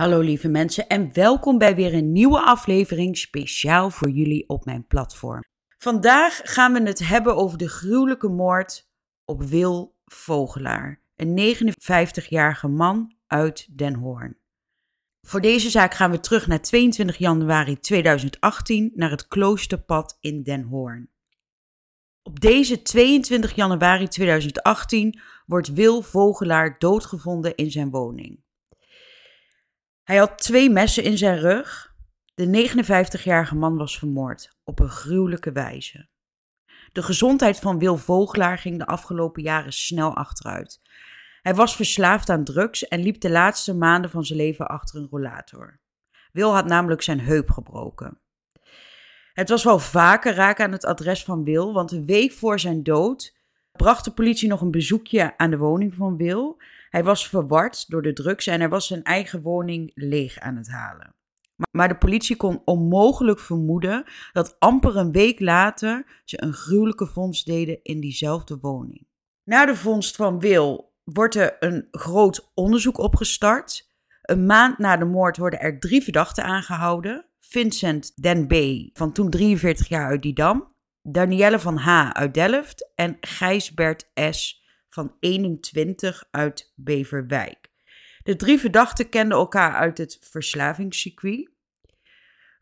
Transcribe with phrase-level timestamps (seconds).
[0.00, 4.86] Hallo lieve mensen en welkom bij weer een nieuwe aflevering speciaal voor jullie op mijn
[4.86, 5.40] platform.
[5.78, 8.88] Vandaag gaan we het hebben over de gruwelijke moord
[9.24, 14.36] op Wil Vogelaar, een 59-jarige man uit Den Hoorn.
[15.26, 20.62] Voor deze zaak gaan we terug naar 22 januari 2018 naar het Kloosterpad in Den
[20.62, 21.10] Hoorn.
[22.22, 28.48] Op deze 22 januari 2018 wordt Wil Vogelaar doodgevonden in zijn woning.
[30.10, 31.94] Hij had twee messen in zijn rug.
[32.34, 36.08] De 59-jarige man was vermoord op een gruwelijke wijze.
[36.92, 40.80] De gezondheid van Wil Vogelaar ging de afgelopen jaren snel achteruit.
[41.42, 45.08] Hij was verslaafd aan drugs en liep de laatste maanden van zijn leven achter een
[45.10, 45.80] rollator.
[46.32, 48.20] Wil had namelijk zijn heup gebroken.
[49.32, 52.82] Het was wel vaker raken aan het adres van Wil, want een week voor zijn
[52.82, 53.36] dood
[53.72, 56.58] bracht de politie nog een bezoekje aan de woning van Wil.
[56.90, 60.68] Hij was verward door de drugs en hij was zijn eigen woning leeg aan het
[60.68, 61.14] halen.
[61.70, 67.46] Maar de politie kon onmogelijk vermoeden dat amper een week later ze een gruwelijke vondst
[67.46, 69.06] deden in diezelfde woning.
[69.44, 73.88] Na de vondst van Wil wordt er een groot onderzoek opgestart.
[74.22, 77.24] Een maand na de moord worden er drie verdachten aangehouden.
[77.40, 78.54] Vincent Den B.
[78.98, 82.10] van toen 43 jaar uit Didam, Danielle van H.
[82.10, 84.59] uit Delft en Gijsbert S
[84.90, 87.70] van 21 uit Beverwijk.
[88.22, 91.50] De drie verdachten kenden elkaar uit het verslavingscircuit.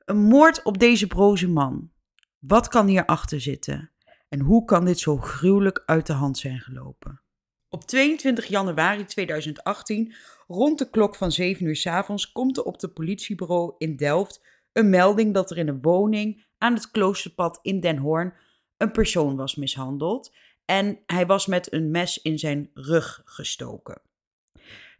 [0.05, 1.91] Een moord op deze broze man.
[2.39, 3.91] Wat kan hierachter zitten?
[4.29, 7.21] En hoe kan dit zo gruwelijk uit de hand zijn gelopen?
[7.69, 10.15] Op 22 januari 2018,
[10.47, 14.45] rond de klok van 7 uur s avonds, komt er op het politiebureau in Delft
[14.73, 18.35] een melding dat er in een woning aan het kloosterpad in Den Hoorn
[18.77, 20.35] een persoon was mishandeld
[20.69, 24.01] en hij was met een mes in zijn rug gestoken.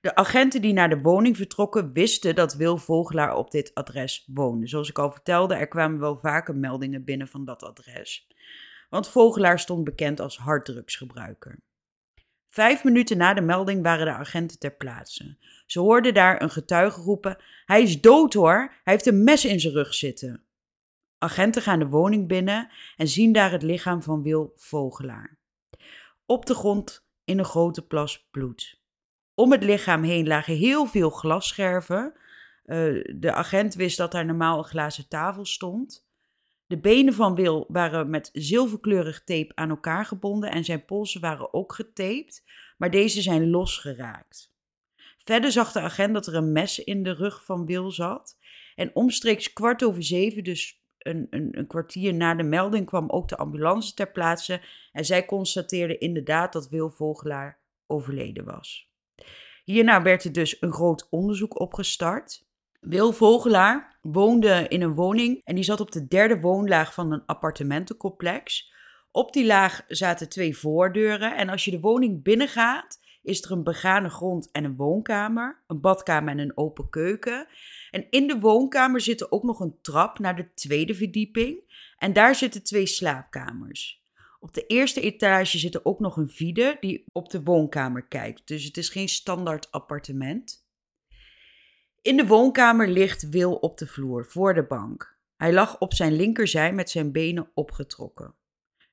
[0.01, 4.67] De agenten die naar de woning vertrokken wisten dat Wil Vogelaar op dit adres woonde.
[4.67, 8.27] Zoals ik al vertelde, er kwamen wel vaker meldingen binnen van dat adres.
[8.91, 11.59] Want Vogelaar stond bekend als harddrugsgebruiker.
[12.49, 15.37] Vijf minuten na de melding waren de agenten ter plaatse.
[15.67, 19.61] Ze hoorden daar een getuige roepen: Hij is dood hoor, hij heeft een mes in
[19.61, 20.43] zijn rug zitten.
[21.19, 25.38] Agenten gaan de woning binnen en zien daar het lichaam van Wil Vogelaar
[26.29, 28.81] op de grond in een grote plas bloed.
[29.35, 32.13] Om het lichaam heen lagen heel veel glasscherven.
[32.65, 36.07] Uh, de agent wist dat daar normaal een glazen tafel stond.
[36.67, 41.55] De benen van Wil waren met zilverkleurig tape aan elkaar gebonden en zijn polsen waren
[41.55, 42.45] ook getaped,
[42.77, 44.53] maar deze zijn losgeraakt.
[45.25, 48.39] Verder zag de agent dat er een mes in de rug van Wil zat.
[48.75, 53.29] En omstreeks kwart over zeven, dus een, een, een, kwartier na de melding kwam ook
[53.29, 54.61] de ambulance ter plaatse
[54.93, 58.91] en zij constateerde inderdaad dat Wil Vogelaar overleden was.
[59.65, 62.47] Hierna werd er dus een groot onderzoek opgestart.
[62.81, 67.25] Wil Vogelaar woonde in een woning en die zat op de derde woonlaag van een
[67.27, 68.73] appartementencomplex.
[69.11, 73.65] Op die laag zaten twee voordeuren en als je de woning binnengaat, is er een
[73.65, 77.47] begane grond en een woonkamer, een badkamer en een open keuken.
[77.91, 81.77] En in de woonkamer zit ook nog een trap naar de tweede verdieping.
[81.99, 84.03] En daar zitten twee slaapkamers.
[84.41, 88.47] Op de eerste etage zit er ook nog een vide die op de woonkamer kijkt.
[88.47, 90.67] Dus het is geen standaard appartement.
[92.03, 95.17] In de woonkamer ligt Wil op de vloer voor de bank.
[95.37, 98.35] Hij lag op zijn linkerzij met zijn benen opgetrokken.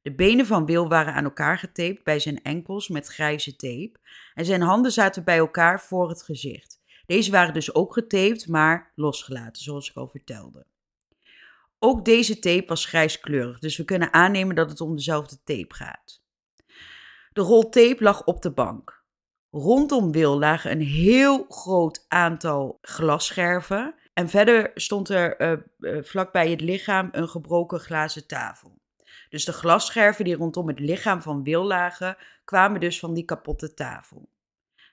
[0.02, 4.00] De benen van Wil waren aan elkaar getaped bij zijn enkels met grijze tape
[4.34, 6.82] en zijn handen zaten bij elkaar voor het gezicht.
[7.06, 10.66] Deze waren dus ook getaped, maar losgelaten, zoals ik al vertelde.
[11.80, 16.24] Ook deze tape was grijskleurig, dus we kunnen aannemen dat het om dezelfde tape gaat.
[17.34, 19.04] De rol tape lag op de bank.
[19.52, 23.96] Rondom Wil lagen een heel groot aantal glasscherven.
[24.14, 28.80] En verder stond er uh, uh, vlakbij het lichaam een gebroken glazen tafel.
[29.30, 33.74] Dus de glasscherven die rondom het lichaam van Wil lagen, kwamen dus van die kapotte
[33.74, 34.30] tafel.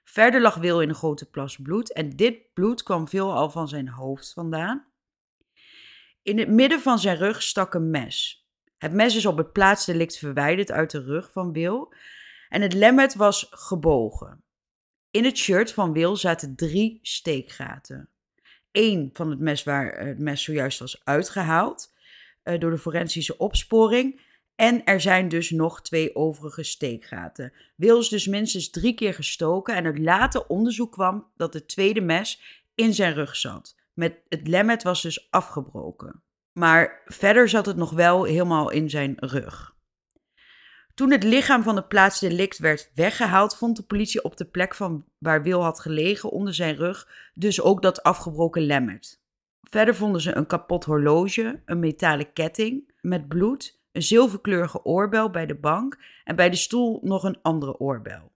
[0.05, 3.89] Verder lag Wil in een grote plas bloed en dit bloed kwam veelal van zijn
[3.89, 4.87] hoofd vandaan.
[6.23, 8.47] In het midden van zijn rug stak een mes.
[8.79, 11.95] Het mes is op het plaatsdelict verwijderd uit de rug van Wil
[12.49, 14.45] en het lemmet was gebogen.
[15.11, 18.09] In het shirt van Wil zaten drie steekgaten.
[18.73, 21.95] Eén van het mes waar het mes zojuist was uitgehaald
[22.45, 24.21] uh, door de forensische opsporing
[24.63, 27.53] en er zijn dus nog twee overige steekgaten.
[27.77, 32.01] Wil is dus minstens drie keer gestoken en uit later onderzoek kwam dat het tweede
[32.01, 32.43] mes
[32.75, 33.77] in zijn rug zat.
[33.93, 36.23] Met het lemmet was dus afgebroken.
[36.53, 39.75] Maar verder zat het nog wel helemaal in zijn rug.
[40.95, 45.05] Toen het lichaam van de plaatsdelict werd weggehaald, vond de politie op de plek van
[45.19, 49.21] waar Wil had gelegen onder zijn rug dus ook dat afgebroken lemmert.
[49.63, 55.47] Verder vonden ze een kapot horloge, een metalen ketting met bloed, een zilverkleurige oorbel bij
[55.47, 58.33] de bank en bij de stoel nog een andere oorbel.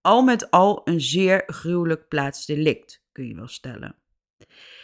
[0.00, 3.94] Al met al een zeer gruwelijk plaatsdelict, kun je wel stellen.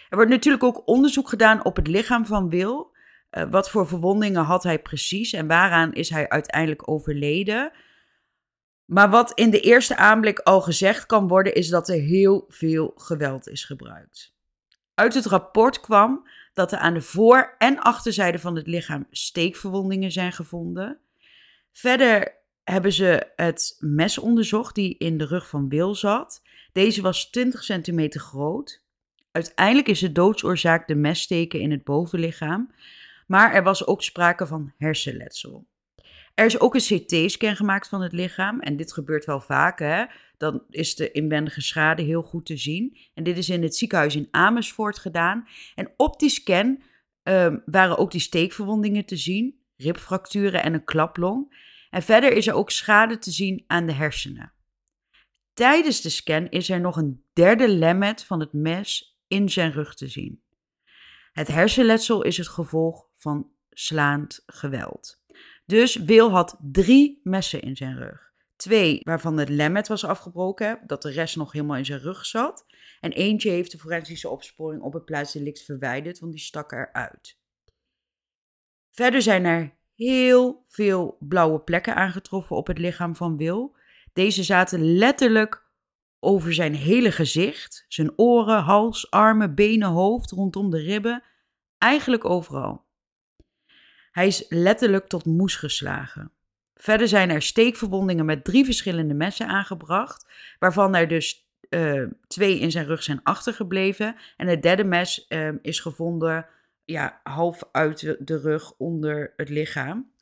[0.08, 2.96] Er wordt natuurlijk ook onderzoek gedaan op het lichaam van Wil.
[3.30, 7.72] Uh, wat voor verwondingen had hij precies en waaraan is hij uiteindelijk overleden?
[8.84, 12.92] Maar wat in de eerste aanblik al gezegd kan worden, is dat er heel veel
[12.96, 14.34] geweld is gebruikt.
[14.94, 16.28] Uit het rapport kwam
[16.58, 20.98] dat er aan de voor- en achterzijde van het lichaam steekverwondingen zijn gevonden.
[21.72, 22.34] Verder
[22.64, 26.42] hebben ze het mes onderzocht die in de rug van Bill zat.
[26.72, 28.82] Deze was 20 centimeter groot.
[29.32, 32.72] Uiteindelijk is de doodsoorzaak de messteken in het bovenlichaam,
[33.26, 35.66] maar er was ook sprake van hersenletsel.
[36.38, 38.60] Er is ook een CT-scan gemaakt van het lichaam.
[38.60, 40.08] En dit gebeurt wel vaak.
[40.36, 42.96] Dan is de inwendige schade heel goed te zien.
[43.14, 45.48] En dit is in het ziekenhuis in Amersfoort gedaan.
[45.74, 46.82] En op die scan
[47.22, 49.60] um, waren ook die steekverwondingen te zien.
[49.76, 51.56] Ribfracturen en een klaplong.
[51.90, 54.52] En verder is er ook schade te zien aan de hersenen.
[55.54, 59.94] Tijdens de scan is er nog een derde lemmet van het mes in zijn rug
[59.94, 60.42] te zien.
[61.32, 65.18] Het hersenletsel is het gevolg van slaand geweld.
[65.68, 68.32] Dus Wil had drie messen in zijn rug.
[68.56, 72.66] Twee waarvan het lemmet was afgebroken, dat de rest nog helemaal in zijn rug zat.
[73.00, 77.38] En eentje heeft de forensische opsporing op het plaatsdelict verwijderd, want die stak eruit.
[78.90, 83.76] Verder zijn er heel veel blauwe plekken aangetroffen op het lichaam van Wil.
[84.12, 85.66] Deze zaten letterlijk
[86.20, 91.22] over zijn hele gezicht, zijn oren, hals, armen, benen, hoofd, rondom de ribben,
[91.78, 92.87] eigenlijk overal.
[94.18, 96.32] Hij is letterlijk tot moes geslagen.
[96.74, 100.26] Verder zijn er steekverwondingen met drie verschillende messen aangebracht,
[100.58, 104.16] waarvan er dus uh, twee in zijn rug zijn achtergebleven.
[104.36, 106.46] En het derde mes uh, is gevonden
[106.84, 110.12] ja, half uit de, de rug onder het lichaam.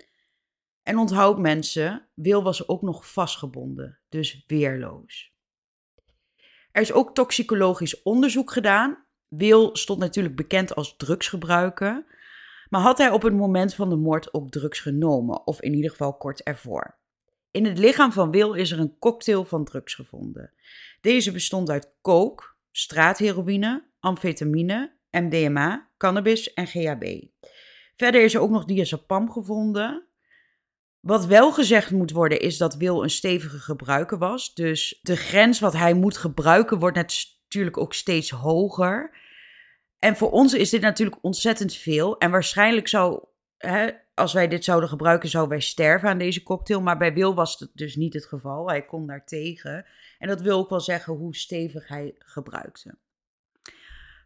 [0.82, 5.32] En onthoud mensen, Wil was ook nog vastgebonden, dus weerloos.
[6.72, 9.04] Er is ook toxicologisch onderzoek gedaan.
[9.28, 12.04] Wil stond natuurlijk bekend als drugsgebruiker.
[12.68, 15.90] Maar had hij op het moment van de moord ook drugs genomen, of in ieder
[15.90, 16.98] geval kort ervoor?
[17.50, 20.52] In het lichaam van Wil is er een cocktail van drugs gevonden.
[21.00, 27.22] Deze bestond uit coke, straatheroïne, amfetamine, MDMA, cannabis en GHB.
[27.96, 30.06] Verder is er ook nog diazepam gevonden.
[31.00, 34.54] Wat wel gezegd moet worden is dat Wil een stevige gebruiker was.
[34.54, 39.24] Dus de grens wat hij moet gebruiken wordt natuurlijk ook steeds hoger.
[39.98, 42.18] En voor ons is dit natuurlijk ontzettend veel.
[42.18, 43.24] En waarschijnlijk zou,
[43.58, 46.80] hè, als wij dit zouden gebruiken, zouden wij sterven aan deze cocktail.
[46.80, 48.68] Maar bij Wil was het dus niet het geval.
[48.68, 49.86] Hij kon daar tegen.
[50.18, 52.94] En dat wil ook wel zeggen hoe stevig hij gebruikte.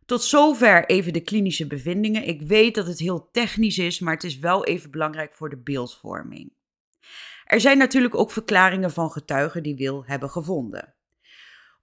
[0.07, 2.27] Tot zover even de klinische bevindingen.
[2.27, 5.57] Ik weet dat het heel technisch is, maar het is wel even belangrijk voor de
[5.57, 6.53] beeldvorming.
[7.45, 10.95] Er zijn natuurlijk ook verklaringen van getuigen die Wil hebben gevonden.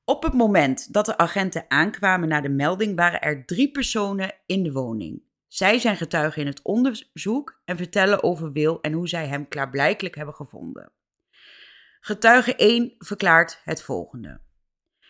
[0.10, 4.64] Op het moment dat de agenten aankwamen naar de melding, waren er drie personen in
[4.64, 5.22] de woning.
[5.48, 10.16] Zij zijn getuigen in het onderzoek en vertellen over Wil en hoe zij hem klaarblijkelijk
[10.16, 10.92] hebben gevonden.
[12.00, 14.40] Getuige 1 verklaart het volgende.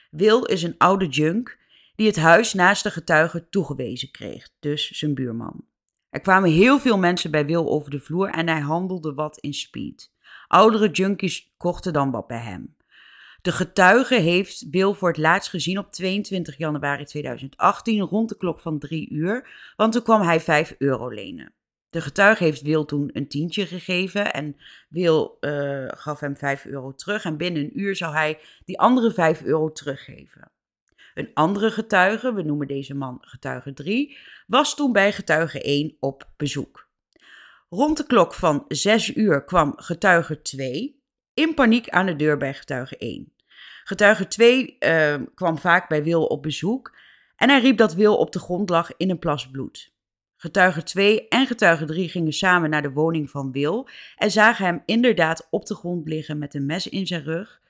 [0.10, 1.58] Wil is een oude junk
[1.96, 5.66] die het huis naast de getuige toegewezen kreeg, dus zijn buurman.
[6.10, 9.54] Er kwamen heel veel mensen bij Wil over de vloer en hij handelde wat in
[9.54, 10.12] speed.
[10.48, 12.77] Oudere junkies kochten dan wat bij hem.
[13.42, 18.60] De getuige heeft Wil voor het laatst gezien op 22 januari 2018 rond de klok
[18.60, 21.54] van 3 uur, want toen kwam hij 5 euro lenen.
[21.90, 24.56] De getuige heeft Wil toen een tientje gegeven en
[24.90, 29.12] Wil uh, gaf hem 5 euro terug en binnen een uur zou hij die andere
[29.12, 30.52] 5 euro teruggeven.
[31.14, 34.18] Een andere getuige, we noemen deze man getuige 3,
[34.48, 36.90] was toen bij getuige 1 op bezoek.
[37.70, 40.97] Rond de klok van 6 uur kwam getuige 2
[41.38, 43.34] in paniek aan de deur bij getuige 1.
[43.84, 46.96] Getuige 2 uh, ehm, kwam vaak bij Wil op bezoek
[47.36, 49.96] en hij riep dat Wil op de grond lag in een plas bloed.
[50.36, 54.82] Getuige 2 en getuige 3 gingen samen naar de woning van Wil en zagen hem
[54.86, 57.62] inderdaad op de grond liggen met een mes in zijn rug.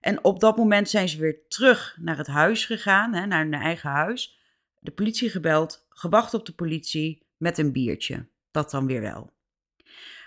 [0.00, 3.54] En op dat moment zijn ze weer terug naar het huis gegaan, hè, naar hun
[3.54, 4.38] eigen huis.
[4.78, 8.26] De politie gebeld, gewacht op de politie met een biertje.
[8.50, 9.35] Dat dan weer wel.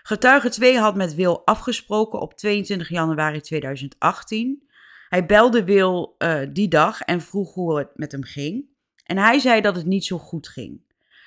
[0.04, 4.64] Getuige 2 had met Wil afgesproken op 22 januari 2018.
[5.10, 8.66] Hij belde Wil uh, die dag en vroeg hoe het met hem ging.
[9.04, 10.82] En hij zei dat het niet zo goed ging.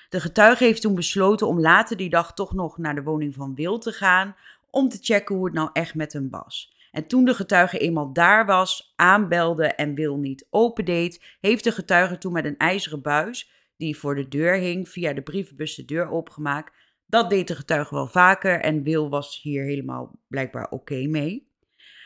[0.09, 3.55] De getuige heeft toen besloten om later die dag toch nog naar de woning van
[3.55, 4.35] Wil te gaan
[4.69, 6.73] om te checken hoe het nou echt met hem was.
[6.91, 12.17] En toen de getuige eenmaal daar was, aanbelde en Wil niet opendeed, heeft de getuige
[12.17, 16.09] toen met een ijzeren buis, die voor de deur hing, via de brievenbus de deur
[16.09, 16.73] opengemaakt.
[17.13, 21.51] Dat deed de getuige wel vaker en Wil was hier helemaal blijkbaar oké mee.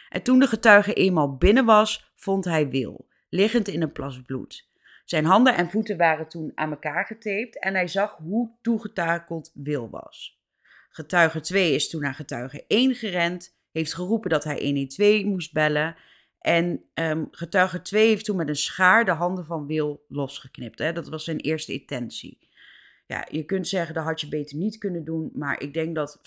[0.10, 4.70] En toen de getuige eenmaal binnen was, vond hij Wil, liggend in een plas bloed.
[5.06, 9.90] Zijn handen en voeten waren toen aan elkaar getaped en hij zag hoe toegetakeld Wil
[9.90, 10.42] was.
[10.90, 15.96] Getuige 2 is toen naar getuige 1 gerend, heeft geroepen dat hij 112 moest bellen.
[16.40, 20.80] En um, getuige 2 heeft toen met een schaar de handen van Wil losgeknipt.
[20.80, 20.94] Hè?
[20.94, 22.47] Dat was zijn eerste intentie.
[23.08, 26.18] Ja, je kunt zeggen dat had je beter niet kunnen doen, maar ik denk dat
[26.18, 26.22] 50%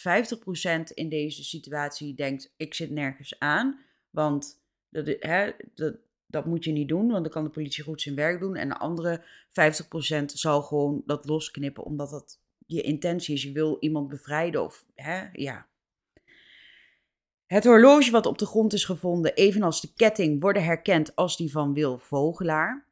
[0.95, 5.97] in deze situatie denkt: ik zit nergens aan, want dat, hè, dat,
[6.27, 8.57] dat moet je niet doen, want dan kan de politie goed zijn werk doen.
[8.57, 9.25] En de andere
[10.23, 13.43] 50% zal gewoon dat losknippen, omdat dat je intentie is.
[13.43, 15.67] Je wil iemand bevrijden of hè, ja.
[17.47, 21.51] Het horloge wat op de grond is gevonden, evenals de ketting, worden herkend als die
[21.51, 22.90] van Wil Vogelaar.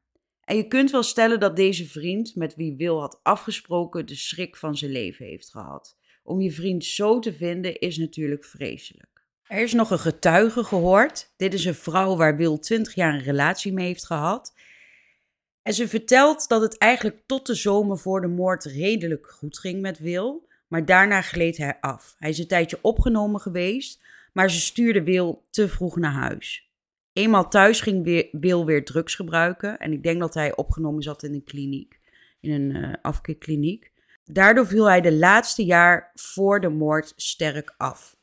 [0.48, 4.56] En je kunt wel stellen dat deze vriend, met wie Wil had afgesproken, de schrik
[4.56, 5.96] van zijn leven heeft gehad.
[6.22, 9.24] Om je vriend zo te vinden is natuurlijk vreselijk.
[9.42, 11.32] Er is nog een getuige gehoord.
[11.36, 14.54] Dit is een vrouw waar Wil 20 jaar een relatie mee heeft gehad.
[15.62, 19.80] En ze vertelt dat het eigenlijk tot de zomer voor de moord redelijk goed ging
[19.80, 20.48] met Wil.
[20.68, 22.14] Maar daarna gleed hij af.
[22.18, 24.02] Hij is een tijdje opgenomen geweest,
[24.32, 26.67] maar ze stuurde Wil te vroeg naar huis.
[27.18, 29.78] Eenmaal thuis ging Wil weer drugs gebruiken.
[29.78, 32.00] En ik denk dat hij opgenomen zat in een kliniek,
[32.40, 33.92] in een uh, afkeerkliniek.
[34.24, 38.16] Daardoor viel hij de laatste jaar voor de moord sterk af.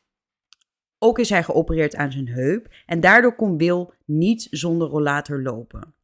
[0.99, 5.95] Ook is hij geopereerd aan zijn heup en daardoor kon Wil niet zonder rollator lopen.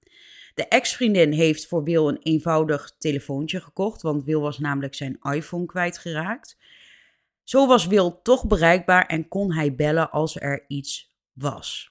[0.54, 5.66] De ex-vriendin heeft voor Wil een eenvoudig telefoontje gekocht, want Wil was namelijk zijn iPhone
[5.66, 6.58] kwijtgeraakt.
[7.44, 11.91] Zo was Wil toch bereikbaar en kon hij bellen als er iets was.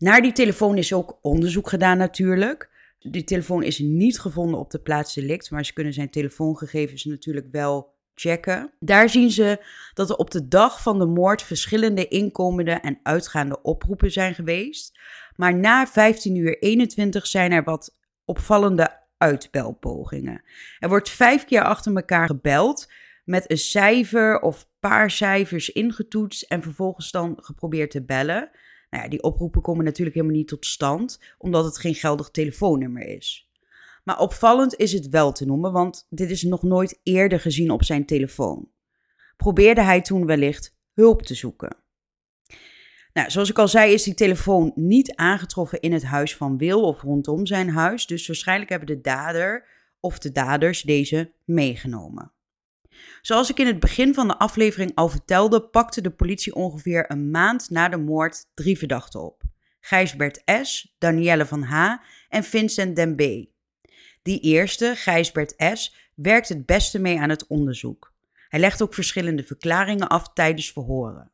[0.00, 2.70] Naar die telefoon is ook onderzoek gedaan natuurlijk.
[2.98, 7.46] Die telefoon is niet gevonden op de plaats delict, maar ze kunnen zijn telefoongegevens natuurlijk
[7.50, 8.72] wel checken.
[8.78, 9.64] Daar zien ze
[9.94, 14.98] dat er op de dag van de moord verschillende inkomende en uitgaande oproepen zijn geweest.
[15.36, 20.42] Maar na 15 uur 21 zijn er wat opvallende uitbelpogingen.
[20.78, 22.92] Er wordt vijf keer achter elkaar gebeld
[23.24, 28.50] met een cijfer of paar cijfers ingetoetst en vervolgens dan geprobeerd te bellen.
[28.90, 33.02] Nou ja, die oproepen komen natuurlijk helemaal niet tot stand, omdat het geen geldig telefoonnummer
[33.02, 33.50] is.
[34.04, 37.84] Maar opvallend is het wel te noemen, want dit is nog nooit eerder gezien op
[37.84, 38.68] zijn telefoon.
[39.36, 41.76] Probeerde hij toen wellicht hulp te zoeken?
[43.12, 46.82] Nou, zoals ik al zei, is die telefoon niet aangetroffen in het huis van Wil
[46.82, 48.06] of rondom zijn huis.
[48.06, 49.66] Dus waarschijnlijk hebben de dader
[50.00, 52.32] of de daders deze meegenomen.
[53.22, 57.30] Zoals ik in het begin van de aflevering al vertelde, pakte de politie ongeveer een
[57.30, 59.42] maand na de moord drie verdachten op:
[59.80, 61.96] Gijsbert S., Danielle van H.
[62.28, 63.20] en Vincent Den B.
[64.22, 68.12] Die eerste, Gijsbert S., werkt het beste mee aan het onderzoek.
[68.48, 71.30] Hij legt ook verschillende verklaringen af tijdens verhoren.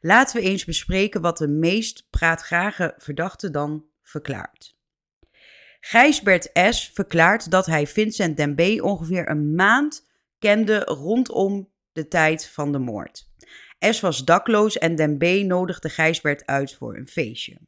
[0.00, 4.76] Laten we eens bespreken wat de meest praatgrage verdachte dan verklaart.
[5.80, 6.90] Gijsbert S.
[6.94, 8.60] verklaart dat hij Vincent Den B.
[8.82, 10.06] ongeveer een maand
[10.38, 13.28] kende rondom de tijd van de moord.
[13.78, 15.22] S was dakloos en Den B.
[15.22, 17.58] nodigde Gijsbert uit voor een feestje.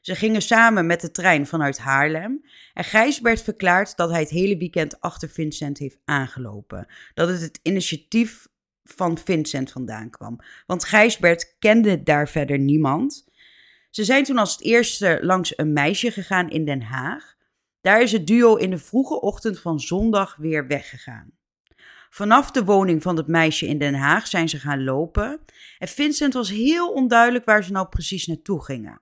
[0.00, 4.56] Ze gingen samen met de trein vanuit Haarlem en Gijsbert verklaart dat hij het hele
[4.56, 6.86] weekend achter Vincent heeft aangelopen.
[7.14, 8.46] Dat het het initiatief
[8.84, 10.40] van Vincent vandaan kwam.
[10.66, 13.24] Want Gijsbert kende daar verder niemand.
[13.90, 17.34] Ze zijn toen als het eerste langs een meisje gegaan in Den Haag.
[17.80, 21.35] Daar is het duo in de vroege ochtend van zondag weer weggegaan.
[22.16, 25.40] Vanaf de woning van het meisje in Den Haag zijn ze gaan lopen
[25.78, 29.00] en Vincent was heel onduidelijk waar ze nou precies naartoe gingen.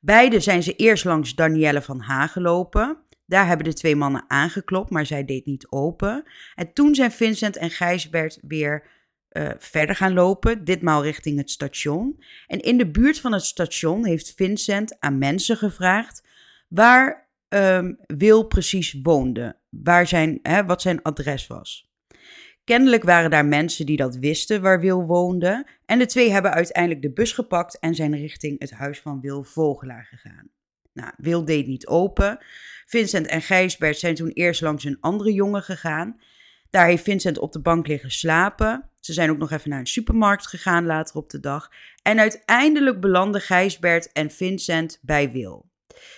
[0.00, 2.98] Beide zijn ze eerst langs Danielle van Haag gelopen.
[3.26, 6.24] Daar hebben de twee mannen aangeklopt, maar zij deed niet open.
[6.54, 8.86] En toen zijn Vincent en Gijsbert weer
[9.32, 12.22] uh, verder gaan lopen, ditmaal richting het station.
[12.46, 16.26] En in de buurt van het station heeft Vincent aan mensen gevraagd
[16.68, 21.87] waar um, Wil precies woonde, waar zijn, hè, wat zijn adres was.
[22.68, 25.66] Kennelijk waren daar mensen die dat wisten waar Wil woonde.
[25.86, 29.44] En de twee hebben uiteindelijk de bus gepakt en zijn richting het huis van Wil
[29.44, 30.48] Vogelaar gegaan.
[30.92, 32.38] Nou, Wil deed niet open.
[32.86, 36.20] Vincent en Gijsbert zijn toen eerst langs een andere jongen gegaan.
[36.70, 38.90] Daar heeft Vincent op de bank liggen slapen.
[39.00, 41.70] Ze zijn ook nog even naar een supermarkt gegaan later op de dag.
[42.02, 45.70] En uiteindelijk belanden Gijsbert en Vincent bij Wil.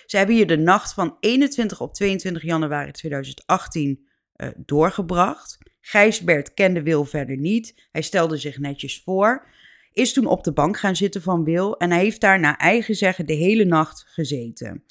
[0.05, 5.60] Ze hebben hier de nacht van 21 op 22 januari 2018 uh, doorgebracht.
[5.81, 7.87] Gijsbert kende Wil verder niet.
[7.91, 9.47] Hij stelde zich netjes voor.
[9.93, 12.95] is toen op de bank gaan zitten van Wil en hij heeft daar naar eigen
[12.95, 14.83] zeggen de hele nacht gezeten.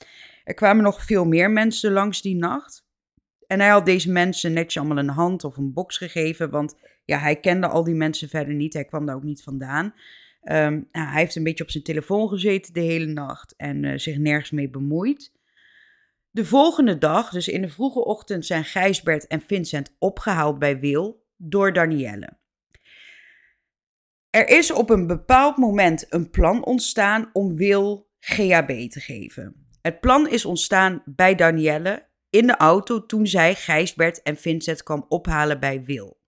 [0.44, 2.88] Er kwamen nog veel meer mensen langs die nacht.
[3.46, 7.18] En hij had deze mensen netjes allemaal een hand of een box gegeven, want ja,
[7.18, 8.72] hij kende al die mensen verder niet.
[8.72, 9.94] Hij kwam daar ook niet vandaan.
[10.44, 14.18] Um, hij heeft een beetje op zijn telefoon gezeten de hele nacht en uh, zich
[14.18, 15.32] nergens mee bemoeid.
[16.32, 21.26] De volgende dag, dus in de vroege ochtend, zijn Gijsbert en Vincent opgehaald bij Wil
[21.36, 22.38] door Danielle.
[24.30, 29.66] Er is op een bepaald moment een plan ontstaan om Wil GHB te geven.
[29.82, 35.04] Het plan is ontstaan bij Danielle in de auto toen zij Gijsbert en Vincent kwam
[35.08, 36.20] ophalen bij Wil.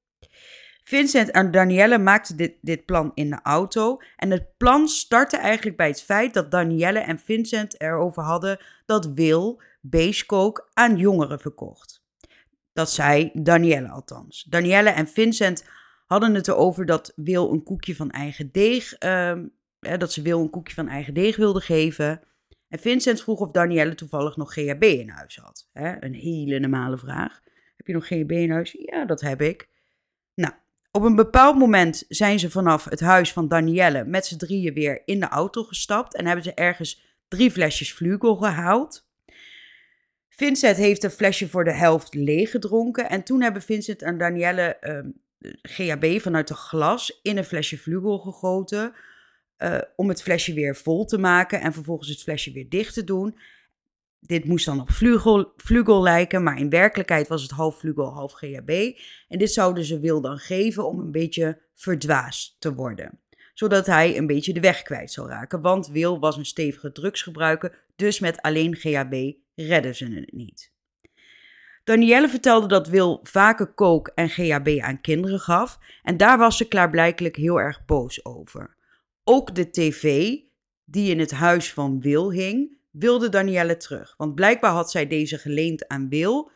[0.85, 4.01] Vincent en Danielle maakten dit, dit plan in de auto.
[4.17, 9.07] En het plan startte eigenlijk bij het feit dat Danielle en Vincent erover hadden dat
[9.07, 12.05] Wil beestkook aan jongeren verkocht.
[12.73, 14.43] Dat zei Danielle althans.
[14.43, 15.65] Danielle en Vincent
[16.07, 19.39] hadden het erover dat Wil een koekje van eigen deeg, uh,
[19.79, 22.21] dat ze Wil een koekje van eigen deeg wilde geven.
[22.69, 25.69] En Vincent vroeg of Danielle toevallig nog GHB in huis had.
[25.73, 27.41] een hele normale vraag.
[27.77, 28.73] Heb je nog GHB in huis?
[28.79, 29.69] Ja, dat heb ik.
[30.35, 30.53] Nou,
[30.91, 35.03] op een bepaald moment zijn ze vanaf het huis van Danielle met z'n drieën weer
[35.05, 39.11] in de auto gestapt en hebben ze ergens drie flesjes Vlugel gehaald.
[40.37, 44.79] Vincent heeft een flesje voor de helft leeg gedronken en toen hebben Vincent en Danielle
[44.81, 44.99] uh,
[45.63, 48.93] GHB vanuit een glas in een flesje Vlugel gegoten
[49.59, 53.05] uh, om het flesje weer vol te maken en vervolgens het flesje weer dicht te
[53.05, 53.39] doen.
[54.21, 58.33] Dit moest dan op vlugel, vlugel lijken, maar in werkelijkheid was het half vlugel, half
[58.33, 58.99] GHB.
[59.29, 63.21] En dit zouden ze Wil dan geven om een beetje verdwaasd te worden.
[63.55, 65.61] Zodat hij een beetje de weg kwijt zou raken.
[65.61, 70.73] Want Wil was een stevige drugsgebruiker, dus met alleen GHB redden ze het niet.
[71.85, 75.79] Danielle vertelde dat Wil vaker kook en GHB aan kinderen gaf.
[76.03, 78.77] En daar was ze klaarblijkelijk heel erg boos over.
[79.25, 80.37] Ook de tv,
[80.85, 84.15] die in het huis van Wil hing, wilde Danielle terug.
[84.17, 86.51] Want blijkbaar had zij deze geleend aan Wil.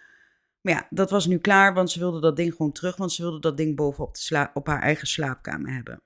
[0.60, 3.22] Maar ja, dat was nu klaar, want ze wilde dat ding gewoon terug, want ze
[3.22, 4.16] wilde dat ding bovenop
[4.54, 6.00] op haar eigen slaapkamer hebben.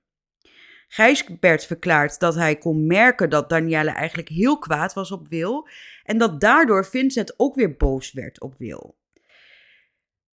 [0.92, 5.68] Gijsbert verklaart dat hij kon merken dat Danielle eigenlijk heel kwaad was op Wil
[6.05, 8.98] en dat daardoor Vincent ook weer boos werd op Wil.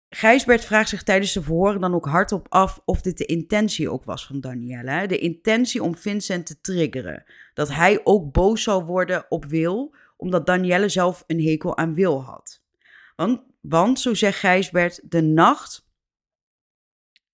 [0.08, 4.04] Gijsbert vraagt zich tijdens de verhoren dan ook hardop af of dit de intentie ook
[4.04, 5.06] was van Danielle.
[5.06, 7.24] De intentie om Vincent te triggeren.
[7.54, 12.22] Dat hij ook boos zou worden op Wil, omdat Danielle zelf een hekel aan Wil
[12.22, 12.62] had.
[13.16, 15.83] Want, want zo zegt Gijsbert, de nacht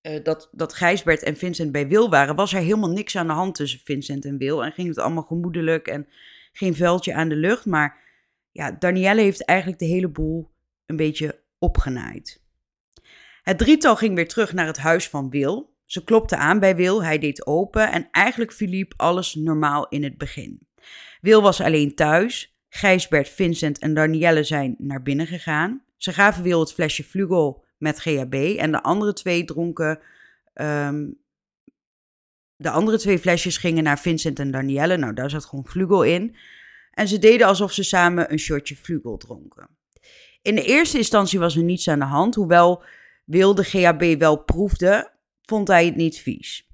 [0.02, 3.32] uh, dat, dat Gijsbert en Vincent bij Wil waren, was er helemaal niks aan de
[3.32, 4.64] hand tussen Vincent en Wil.
[4.64, 6.08] En ging het allemaal gemoedelijk en
[6.52, 7.66] geen veldje aan de lucht.
[7.66, 7.98] Maar
[8.50, 10.50] ja, Danielle heeft eigenlijk de hele boel
[10.86, 12.42] een beetje opgenaaid.
[13.42, 15.78] Het drietal ging weer terug naar het huis van Wil.
[15.84, 20.18] Ze klopte aan bij Wil, hij deed open en eigenlijk verliep alles normaal in het
[20.18, 20.68] begin.
[21.20, 22.58] Wil was alleen thuis.
[22.68, 25.84] Gijsbert, Vincent en Danielle zijn naar binnen gegaan.
[25.96, 30.00] Ze gaven Wil het flesje Vlugel met GHB en de andere twee dronken.
[30.54, 31.18] Um,
[32.56, 34.96] de andere twee flesjes gingen naar Vincent en Danielle.
[34.96, 36.36] Nou, daar zat gewoon Vlugel in.
[36.90, 39.68] En ze deden alsof ze samen een shotje Vlugel dronken.
[40.42, 42.82] In de eerste instantie was er niets aan de hand, hoewel
[43.24, 45.12] wilde GHB wel proefde,
[45.42, 46.68] vond hij het niet vies.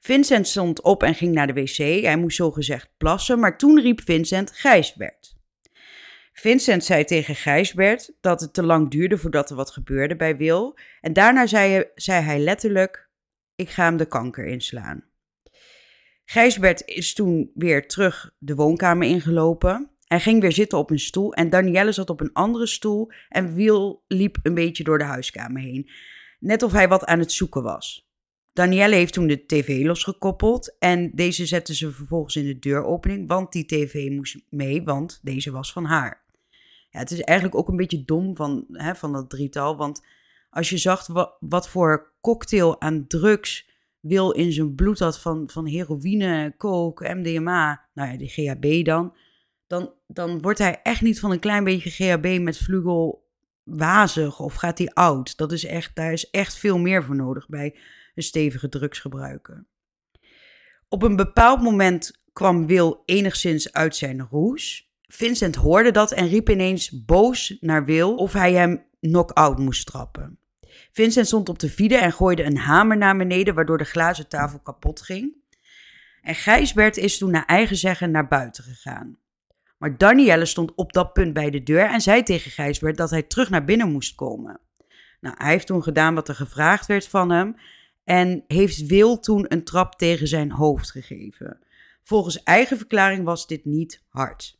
[0.00, 1.76] Vincent stond op en ging naar de wc.
[1.76, 5.33] Hij moest zogezegd plassen, maar toen riep Vincent Gijsbert.
[6.34, 10.78] Vincent zei tegen Gijsbert dat het te lang duurde voordat er wat gebeurde bij Wil.
[11.00, 13.08] En daarna zei hij, zei hij letterlijk:
[13.54, 15.04] Ik ga hem de kanker inslaan.
[16.24, 19.90] Gijsbert is toen weer terug de woonkamer ingelopen.
[20.06, 23.54] Hij ging weer zitten op een stoel en Danielle zat op een andere stoel en
[23.54, 25.90] Wiel liep een beetje door de huiskamer heen.
[26.38, 28.08] Net of hij wat aan het zoeken was.
[28.52, 33.52] Danielle heeft toen de tv losgekoppeld en deze zette ze vervolgens in de deuropening, want
[33.52, 36.23] die tv moest mee, want deze was van haar.
[36.98, 40.04] Het is eigenlijk ook een beetje dom van, hè, van dat drietal, want
[40.50, 45.50] als je zag wat, wat voor cocktail aan drugs Wil in zijn bloed had van,
[45.50, 49.14] van heroïne, coke, MDMA, nou ja, die GHB dan
[49.66, 53.28] dan, dan wordt hij echt niet van een klein beetje GHB met vlugel
[53.62, 55.36] wazig of gaat hij oud.
[55.36, 57.76] Dat is echt, daar is echt veel meer voor nodig bij
[58.14, 59.66] een stevige drugsgebruiker.
[60.88, 64.92] Op een bepaald moment kwam Wil enigszins uit zijn roes.
[65.06, 70.38] Vincent hoorde dat en riep ineens boos naar Wil of hij hem knock-out moest trappen.
[70.92, 74.58] Vincent stond op de vierde en gooide een hamer naar beneden, waardoor de glazen tafel
[74.58, 75.32] kapot ging.
[76.22, 79.18] En Gijsbert is toen naar eigen zeggen naar buiten gegaan.
[79.78, 83.22] Maar Danielle stond op dat punt bij de deur en zei tegen Gijsbert dat hij
[83.22, 84.60] terug naar binnen moest komen.
[85.20, 87.56] Nou, hij heeft toen gedaan wat er gevraagd werd van hem.
[88.04, 91.58] en heeft Wil toen een trap tegen zijn hoofd gegeven.
[92.02, 94.58] Volgens eigen verklaring was dit niet hard.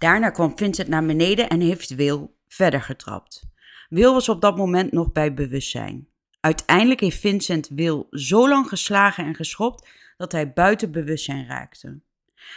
[0.00, 3.42] Daarna kwam Vincent naar beneden en heeft Wil verder getrapt.
[3.88, 6.08] Wil was op dat moment nog bij bewustzijn.
[6.40, 12.00] Uiteindelijk heeft Vincent Wil zo lang geslagen en geschopt dat hij buiten bewustzijn raakte.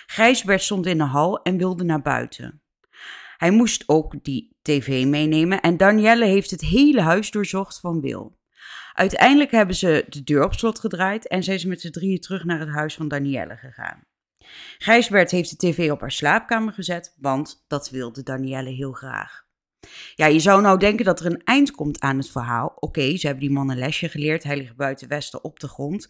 [0.06, 2.62] Gijsbert stond in de hal en wilde naar buiten.
[3.38, 8.38] Hij moest ook die tv meenemen en Danielle heeft het hele huis doorzocht van Wil.
[8.93, 12.43] Uiteindelijk hebben ze de deur op slot gedraaid en zijn ze met z'n drieën terug
[12.43, 14.03] naar het huis van Danielle gegaan.
[14.78, 19.46] Gijsbert heeft de tv op haar slaapkamer gezet, want dat wilde Danielle heel graag.
[20.16, 22.74] Ja, je zou nou denken dat er een eind komt aan het verhaal.
[22.76, 26.10] Oké, ze hebben die man een lesje geleerd, hij ligt buiten Westen op de grond.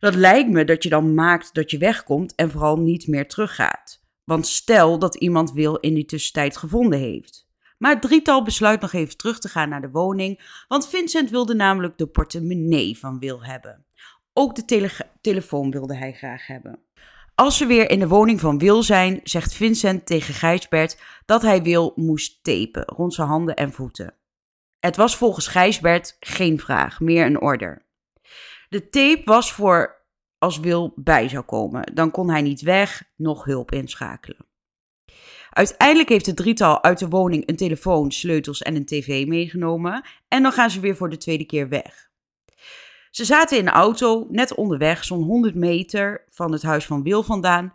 [0.00, 4.00] Dat lijkt me dat je dan maakt dat je wegkomt en vooral niet meer teruggaat.
[4.24, 7.50] Want stel dat iemand Wil in die tussentijd gevonden heeft.
[7.78, 11.54] Maar het drietal besluit nog even terug te gaan naar de woning, want Vincent wilde
[11.54, 13.84] namelijk de portemonnee van Wil hebben.
[14.32, 16.78] Ook de telefoon wilde hij graag hebben.
[17.34, 21.62] Als ze weer in de woning van Wil zijn, zegt Vincent tegen Gijsbert dat hij
[21.62, 24.14] Wil moest tapen rond zijn handen en voeten.
[24.80, 27.86] Het was volgens Gijsbert geen vraag, meer een order.
[28.68, 30.02] De tape was voor
[30.38, 31.94] als Wil bij zou komen.
[31.94, 34.46] Dan kon hij niet weg, nog hulp inschakelen.
[35.50, 40.04] Uiteindelijk heeft het drietal uit de woning een telefoon, sleutels en een tv meegenomen.
[40.28, 42.10] En dan gaan ze weer voor de tweede keer weg.
[43.12, 47.22] Ze zaten in de auto, net onderweg, zo'n 100 meter van het huis van Wil
[47.22, 47.74] vandaan.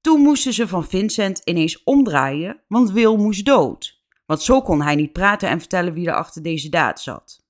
[0.00, 4.02] Toen moesten ze van Vincent ineens omdraaien, want Wil moest dood.
[4.26, 7.44] Want zo kon hij niet praten en vertellen wie er achter deze daad zat.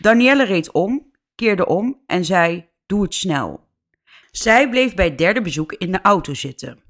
[0.00, 3.68] Danielle reed om, keerde om en zei: Doe het snel.
[4.30, 6.82] Zij bleef bij het derde bezoek in de auto zitten.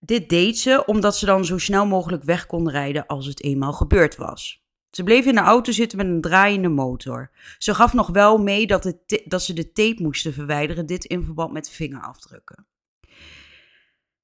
[0.00, 3.72] Dit deed ze omdat ze dan zo snel mogelijk weg kon rijden als het eenmaal
[3.72, 4.59] gebeurd was.
[4.90, 7.30] Ze bleef in de auto zitten met een draaiende motor.
[7.58, 11.52] Ze gaf nog wel mee dat, dat ze de tape moesten verwijderen, dit in verband
[11.52, 12.66] met vingerafdrukken.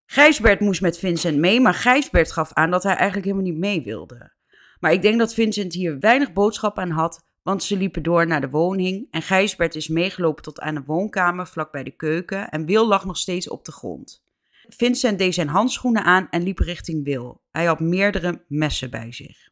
[0.07, 3.83] Gijsbert moest met Vincent mee, maar Gijsbert gaf aan dat hij eigenlijk helemaal niet mee
[3.83, 4.33] wilde.
[4.81, 8.41] Maar ik denk dat Vincent hier weinig boodschap aan had, want ze liepen door naar
[8.41, 12.67] de woning en Gijsbert is meegelopen tot aan de woonkamer vlak bij de keuken en
[12.67, 14.25] Wil lag nog steeds op de grond.
[14.69, 17.41] Vincent deed zijn handschoenen aan en liep richting Wil.
[17.51, 19.46] Hij had meerdere messen bij zich.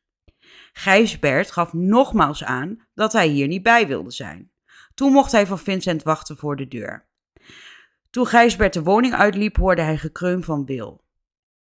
[0.76, 4.50] Gijsbert gaf nogmaals aan dat hij hier niet bij wilde zijn.
[4.94, 7.06] Toen mocht hij van Vincent wachten voor de deur.
[8.10, 11.04] Toen Gijsbert de woning uitliep, hoorde hij gekreun van Wil.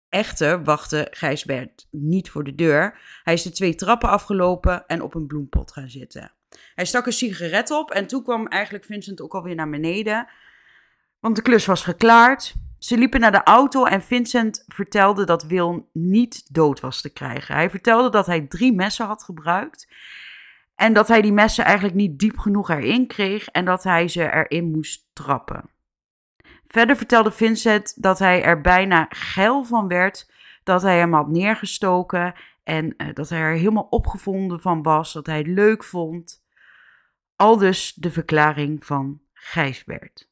[0.08, 3.00] Echter wachtte Gijsbert niet voor de deur.
[3.22, 6.32] Hij is de twee trappen afgelopen en op een bloempot gaan zitten.
[6.74, 10.28] Hij stak een sigaret op en toen kwam eigenlijk Vincent ook alweer naar beneden.
[11.20, 12.54] Want de klus was geklaard.
[12.78, 17.54] Ze liepen naar de auto en Vincent vertelde dat Wil niet dood was te krijgen.
[17.54, 19.88] Hij vertelde dat hij drie messen had gebruikt.
[20.74, 24.32] En dat hij die messen eigenlijk niet diep genoeg erin kreeg en dat hij ze
[24.32, 25.70] erin moest trappen.
[26.68, 30.34] Verder vertelde Vincent dat hij er bijna geil van werd
[30.66, 32.34] dat hij hem had neergestoken
[32.64, 36.44] en uh, dat hij er helemaal opgevonden van was, dat hij het leuk vond.
[37.36, 40.28] Al dus de verklaring van Gijsbert.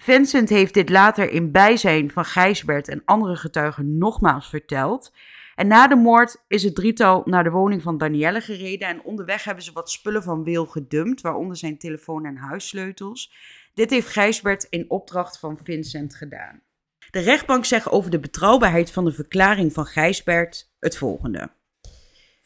[0.00, 5.12] Vincent heeft dit later in bijzijn van Gijsbert en andere getuigen nogmaals verteld.
[5.54, 9.44] En na de moord is het drietal naar de woning van Danielle gereden en onderweg
[9.44, 13.32] hebben ze wat spullen van Wil gedumpt, waaronder zijn telefoon en huissleutels.
[13.74, 16.62] Dit heeft Gijsbert in opdracht van Vincent gedaan.
[17.10, 21.50] De rechtbank zegt over de betrouwbaarheid van de verklaring van Gijsbert het volgende.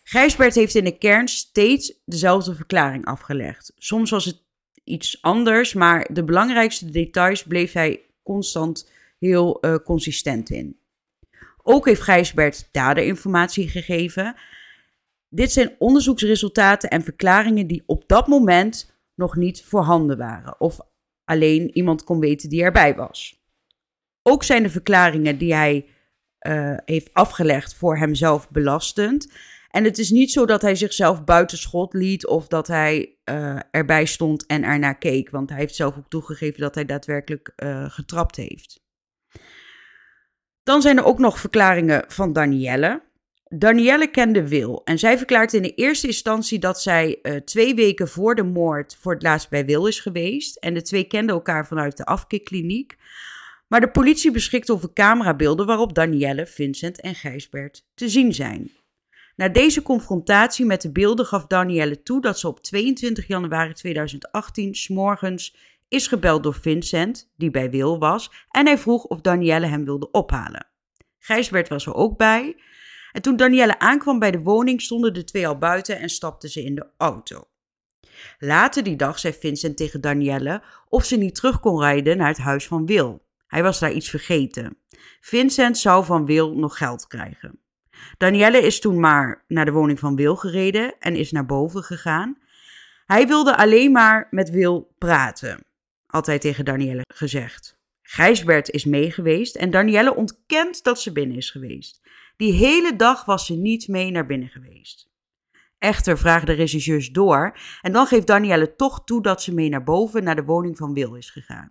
[0.02, 3.72] Gijsbert heeft in de kern steeds dezelfde verklaring afgelegd.
[3.76, 4.42] Soms was het
[4.84, 10.80] iets anders, maar de belangrijkste details bleef hij constant heel uh, consistent in.
[11.62, 14.34] Ook heeft Gijsbert daderinformatie gegeven.
[15.28, 20.80] Dit zijn onderzoeksresultaten en verklaringen die op dat moment nog niet voorhanden waren of
[21.24, 23.42] alleen iemand kon weten die erbij was.
[24.22, 25.86] Ook zijn de verklaringen die hij
[26.46, 29.32] uh, heeft afgelegd voor hemzelf belastend.
[29.72, 34.04] En het is niet zo dat hij zichzelf buitenschot liet of dat hij uh, erbij
[34.04, 35.30] stond en ernaar keek.
[35.30, 38.80] Want hij heeft zelf ook toegegeven dat hij daadwerkelijk uh, getrapt heeft.
[40.62, 43.02] Dan zijn er ook nog verklaringen van Danielle.
[43.48, 48.08] Danielle kende Wil en zij verklaart in de eerste instantie dat zij uh, twee weken
[48.08, 50.56] voor de moord voor het laatst bij Wil is geweest.
[50.56, 52.96] En de twee kenden elkaar vanuit de afkikkliniek.
[53.68, 58.70] Maar de politie beschikt over camerabeelden waarop Danielle, Vincent en Gijsbert te zien zijn.
[59.36, 64.74] Na deze confrontatie met de beelden gaf Danielle toe dat ze op 22 januari 2018
[64.74, 65.56] s'morgens
[65.88, 70.10] is gebeld door Vincent, die bij Wil was, en hij vroeg of Danielle hem wilde
[70.10, 70.66] ophalen.
[71.18, 72.56] Gijsbert was er ook bij.
[73.12, 76.62] En toen Danielle aankwam bij de woning, stonden de twee al buiten en stapten ze
[76.64, 77.44] in de auto.
[78.38, 82.38] Later die dag zei Vincent tegen Danielle of ze niet terug kon rijden naar het
[82.38, 83.24] huis van Wil.
[83.46, 84.76] Hij was daar iets vergeten.
[85.20, 87.61] Vincent zou van Wil nog geld krijgen.
[88.16, 92.38] Danielle is toen maar naar de woning van Wil gereden en is naar boven gegaan.
[93.06, 95.64] Hij wilde alleen maar met Wil praten,
[96.06, 97.80] altijd tegen Danielle gezegd.
[98.02, 102.00] Gijsbert is meegeweest en Danielle ontkent dat ze binnen is geweest.
[102.36, 105.10] Die hele dag was ze niet mee naar binnen geweest.
[105.78, 109.84] Echter vragen de regisseurs door en dan geeft Danielle toch toe dat ze mee naar
[109.84, 111.68] boven naar de woning van Wil is gegaan.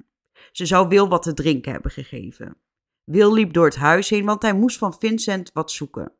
[0.51, 2.57] Ze zou Wil wat te drinken hebben gegeven.
[3.03, 6.13] Wil liep door het huis heen, want hij moest van Vincent wat zoeken.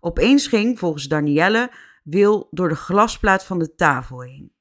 [0.00, 1.70] Opeens ging, volgens Danielle,
[2.02, 4.52] Wil door de glasplaat van de tafel heen.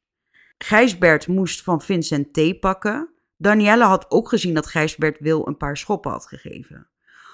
[0.57, 3.09] Gijsbert moest van Vincent thee pakken.
[3.37, 6.89] Danielle had ook gezien dat Gijsbert Wil een paar schoppen had gegeven.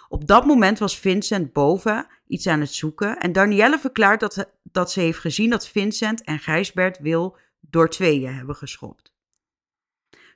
[0.10, 4.92] Op dat moment was Vincent boven iets aan het zoeken en Danielle verklaart dat, dat
[4.92, 9.14] ze heeft gezien dat Vincent en Gijsbert Wil door tweeën hebben geschopt.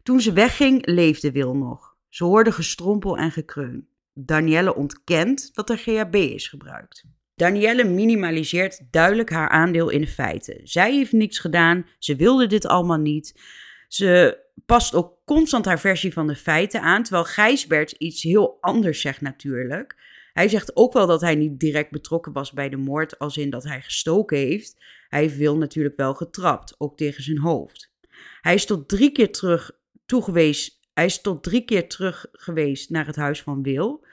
[0.03, 1.95] Toen ze wegging, leefde Wil nog.
[2.09, 3.89] Ze hoorde gestrompel en gekreun.
[4.13, 7.03] Danielle ontkent dat er GHB is gebruikt.
[7.37, 10.59] Danielle minimaliseert duidelijk haar aandeel in de feiten.
[10.63, 13.41] Zij heeft niks gedaan, ze wilde dit allemaal niet.
[13.87, 19.01] Ze past ook constant haar versie van de feiten aan, terwijl Gijsbert iets heel anders
[19.01, 19.95] zegt natuurlijk.
[20.33, 23.49] Hij zegt ook wel dat hij niet direct betrokken was bij de moord, als in
[23.49, 24.75] dat hij gestoken heeft.
[25.09, 27.91] Hij heeft Wil natuurlijk wel getrapt, ook tegen zijn hoofd.
[28.41, 29.71] Hij is tot drie keer terug
[30.05, 30.73] toegewezen.
[30.93, 34.05] Hij is tot drie keer terug geweest naar het huis van Wil.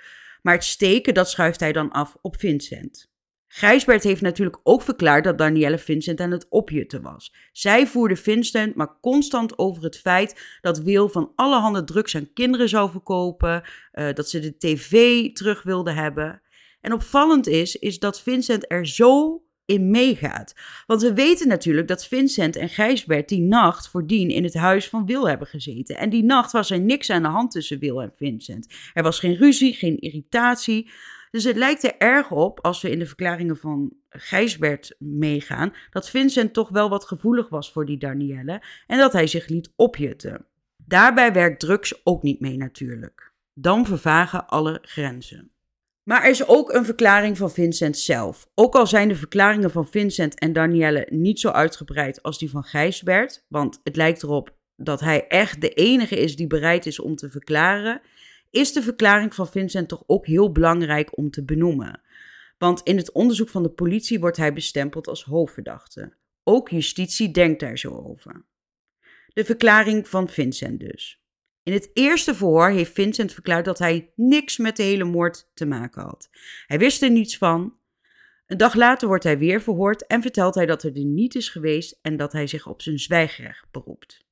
[0.42, 3.12] Maar het steken, dat schuift hij dan af op Vincent.
[3.56, 7.34] Gijsbert heeft natuurlijk ook verklaard dat Danielle Vincent aan het opjutten was.
[7.52, 12.68] Zij voerde Vincent maar constant over het feit dat Wil van allerhande drugs aan kinderen
[12.68, 13.62] zou verkopen,
[13.92, 16.42] uh, dat ze de tv terug wilde hebben.
[16.80, 20.54] En opvallend is, is dat Vincent er zo in meegaat.
[20.86, 25.06] Want we weten natuurlijk dat Vincent en Gijsbert die nacht voordien in het huis van
[25.06, 25.96] Wil hebben gezeten.
[25.96, 28.74] En die nacht was er niks aan de hand tussen Wil en Vincent.
[28.92, 30.90] Er was geen ruzie, geen irritatie.
[31.34, 36.10] Dus het lijkt er erg op, als we in de verklaringen van Gijsbert meegaan, dat
[36.10, 40.46] Vincent toch wel wat gevoelig was voor die Danielle en dat hij zich liet opjutten.
[40.76, 43.32] Daarbij werkt drugs ook niet mee natuurlijk.
[43.54, 45.50] Dan vervagen alle grenzen.
[46.02, 48.48] Maar er is ook een verklaring van Vincent zelf.
[48.54, 52.64] Ook al zijn de verklaringen van Vincent en Danielle niet zo uitgebreid als die van
[52.64, 57.16] Gijsbert, want het lijkt erop dat hij echt de enige is die bereid is om
[57.16, 58.00] te verklaren,
[58.54, 62.00] is de verklaring van Vincent toch ook heel belangrijk om te benoemen.
[62.58, 66.12] Want in het onderzoek van de politie wordt hij bestempeld als hoofdverdachte.
[66.44, 68.44] Ook justitie denkt daar zo over.
[69.32, 71.22] De verklaring van Vincent dus.
[71.62, 75.66] In het eerste verhoor heeft Vincent verklaard dat hij niks met de hele moord te
[75.66, 76.28] maken had.
[76.66, 77.76] Hij wist er niets van.
[78.46, 81.98] Een dag later wordt hij weer verhoord en vertelt hij dat er niet is geweest
[82.02, 84.23] en dat hij zich op zijn zwijgrecht beroept.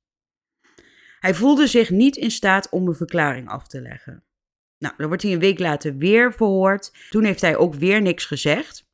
[1.23, 4.23] Hij voelde zich niet in staat om een verklaring af te leggen.
[4.77, 6.91] Nou, dan wordt hij een week later weer verhoord.
[7.09, 8.89] Toen heeft hij ook weer niks gezegd.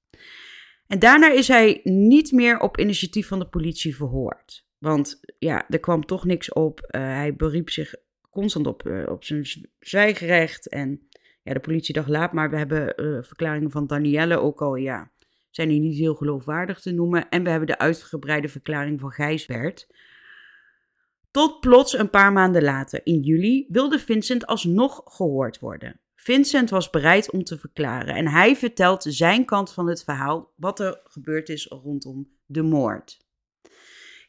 [0.88, 4.66] En daarna is hij niet meer op initiatief van de politie verhoord.
[4.78, 6.80] Want ja, er kwam toch niks op.
[6.82, 7.96] Uh, hij beriep zich
[8.30, 9.46] constant op, uh, op zijn
[9.80, 10.68] zwijgerecht.
[10.68, 11.08] En
[11.44, 12.50] ja, de politie dacht laat maar.
[12.50, 15.12] We hebben uh, verklaringen van Danielle ook al, ja,
[15.50, 17.30] zijn die niet heel geloofwaardig te noemen.
[17.30, 19.88] En we hebben de uitgebreide verklaring van Gijsbert.
[21.32, 26.00] Tot plots een paar maanden later, in juli, wilde Vincent alsnog gehoord worden.
[26.16, 30.80] Vincent was bereid om te verklaren en hij vertelt zijn kant van het verhaal, wat
[30.80, 33.28] er gebeurd is rondom de moord.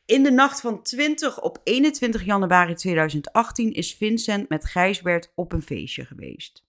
[0.06, 5.62] In de nacht van 20 op 21 januari 2018 is Vincent met Gijsbert op een
[5.62, 6.66] feestje geweest.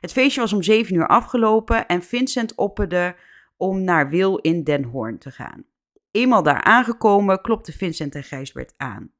[0.00, 3.16] Het feestje was om 7 uur afgelopen en Vincent opperde
[3.56, 5.64] om naar Wil in Den Hoorn te gaan.
[6.10, 9.12] Eenmaal daar aangekomen klopte Vincent en Gijsbert aan.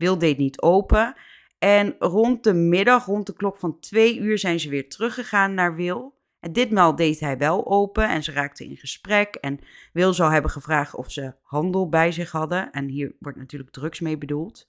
[0.00, 1.14] Wil deed niet open.
[1.58, 5.74] En rond de middag, rond de klok van twee uur, zijn ze weer teruggegaan naar
[5.74, 6.18] Wil.
[6.40, 9.34] En ditmaal deed hij wel open en ze raakten in gesprek.
[9.34, 9.60] En
[9.92, 12.70] Wil zou hebben gevraagd of ze handel bij zich hadden.
[12.72, 14.68] En hier wordt natuurlijk drugs mee bedoeld.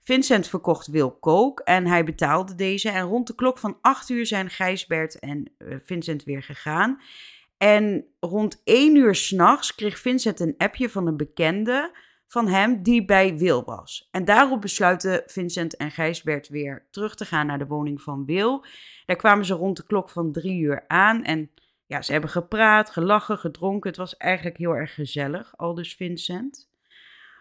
[0.00, 2.90] Vincent verkocht Wil kook en hij betaalde deze.
[2.90, 7.00] En rond de klok van acht uur zijn Gijsbert en eh, Vincent weer gegaan.
[7.56, 11.96] En rond één uur s'nachts kreeg Vincent een appje van een bekende
[12.32, 14.08] van hem die bij Wil was.
[14.10, 18.64] En daarop besluiten Vincent en Gijsbert weer terug te gaan naar de woning van Wil.
[19.06, 21.50] Daar kwamen ze rond de klok van drie uur aan en
[21.86, 23.88] ja, ze hebben gepraat, gelachen, gedronken.
[23.88, 26.70] Het was eigenlijk heel erg gezellig, al dus Vincent.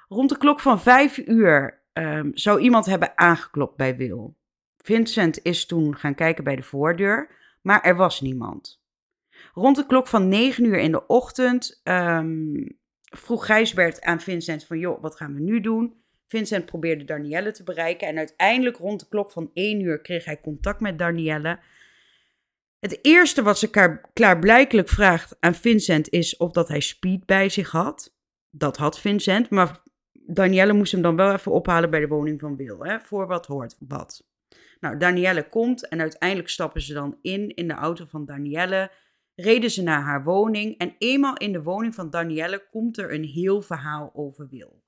[0.08, 4.36] Rond de klok van vijf uur um, zou iemand hebben aangeklopt bij Wil.
[4.78, 7.30] Vincent is toen gaan kijken bij de voordeur,
[7.62, 8.82] maar er was niemand.
[9.54, 12.80] Rond de klok van negen uur in de ochtend um,
[13.12, 16.04] vroeg Gijsbert aan Vincent van, joh, wat gaan we nu doen?
[16.28, 20.42] Vincent probeerde Danielle te bereiken en uiteindelijk rond de klok van 1 uur kreeg hij
[20.42, 21.60] contact met Danielle.
[22.80, 27.72] Het eerste wat ze klaarblijkelijk vraagt aan Vincent is of dat hij speed bij zich
[27.72, 28.16] had.
[28.50, 32.56] Dat had Vincent, maar Danielle moest hem dan wel even ophalen bij de woning van
[32.56, 34.28] Wil, hè, voor wat hoort wat.
[34.80, 38.92] Nou, Danielle komt en uiteindelijk stappen ze dan in in de auto van Danielle,
[39.42, 43.24] reden ze naar haar woning en eenmaal in de woning van Danielle komt er een
[43.24, 44.84] heel verhaal over Wil.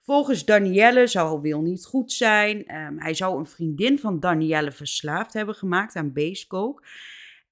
[0.00, 2.66] Volgens Danielle zou Wil niet goed zijn.
[2.66, 6.86] Ehm, hij zou een vriendin van Danielle verslaafd hebben gemaakt aan beestkook.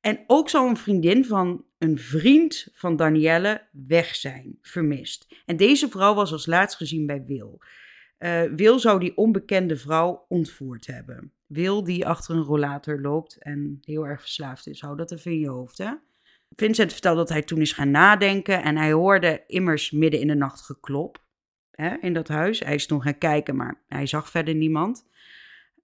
[0.01, 5.27] En ook zou een vriendin van een vriend van Danielle weg zijn, vermist.
[5.47, 7.59] En deze vrouw was als laatst gezien bij Wil.
[8.19, 11.33] Uh, Wil zou die onbekende vrouw ontvoerd hebben.
[11.47, 14.81] Wil die achter een rollator loopt en heel erg verslaafd is.
[14.81, 15.91] Hou dat even in je hoofd, hè?
[16.55, 20.35] Vincent vertelde dat hij toen is gaan nadenken en hij hoorde immers midden in de
[20.35, 21.25] nacht geklop
[21.71, 22.61] hè, in dat huis.
[22.61, 25.07] Hij is toen gaan kijken, maar hij zag verder niemand.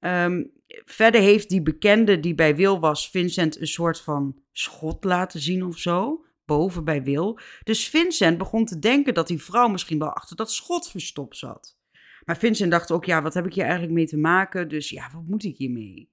[0.01, 0.53] Um,
[0.85, 5.65] verder heeft die bekende die bij Wil was, Vincent een soort van schot laten zien
[5.65, 6.25] of zo.
[6.45, 7.39] Boven bij Wil.
[7.65, 11.79] Dus Vincent begon te denken dat die vrouw misschien wel achter dat schot verstopt zat.
[12.25, 14.69] Maar Vincent dacht ook, ja, wat heb ik hier eigenlijk mee te maken?
[14.69, 16.12] Dus ja, wat moet ik hiermee?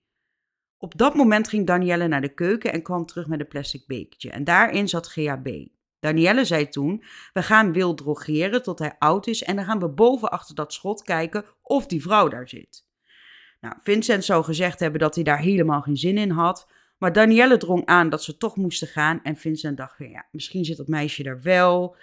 [0.81, 4.29] Op dat moment ging Danielle naar de keuken en kwam terug met een plastic bekertje.
[4.29, 5.67] En daarin zat GHB.
[5.99, 9.89] Danielle zei toen: We gaan Wil drogeren tot hij oud is en dan gaan we
[9.89, 12.87] boven achter dat schot kijken of die vrouw daar zit.
[13.59, 16.71] Nou, Vincent zou gezegd hebben dat hij daar helemaal geen zin in had.
[16.97, 19.23] Maar Danielle drong aan dat ze toch moesten gaan.
[19.23, 21.95] En Vincent dacht: Ja, misschien zit dat meisje daar wel.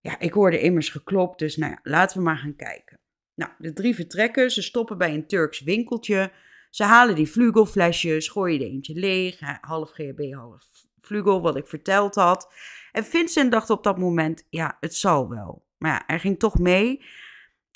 [0.00, 2.98] Ja, ik hoorde immers geklopt, dus nou ja, laten we maar gaan kijken.
[3.34, 4.50] Nou, de drie vertrekken.
[4.50, 6.30] Ze stoppen bij een Turks winkeltje.
[6.78, 9.40] Ze halen die vlugelflesjes, gooien er eentje leeg.
[9.60, 10.64] Half GHB, half
[11.00, 12.52] vlugel, wat ik verteld had.
[12.92, 15.64] En Vincent dacht op dat moment, ja, het zal wel.
[15.78, 17.04] Maar ja, hij ging toch mee.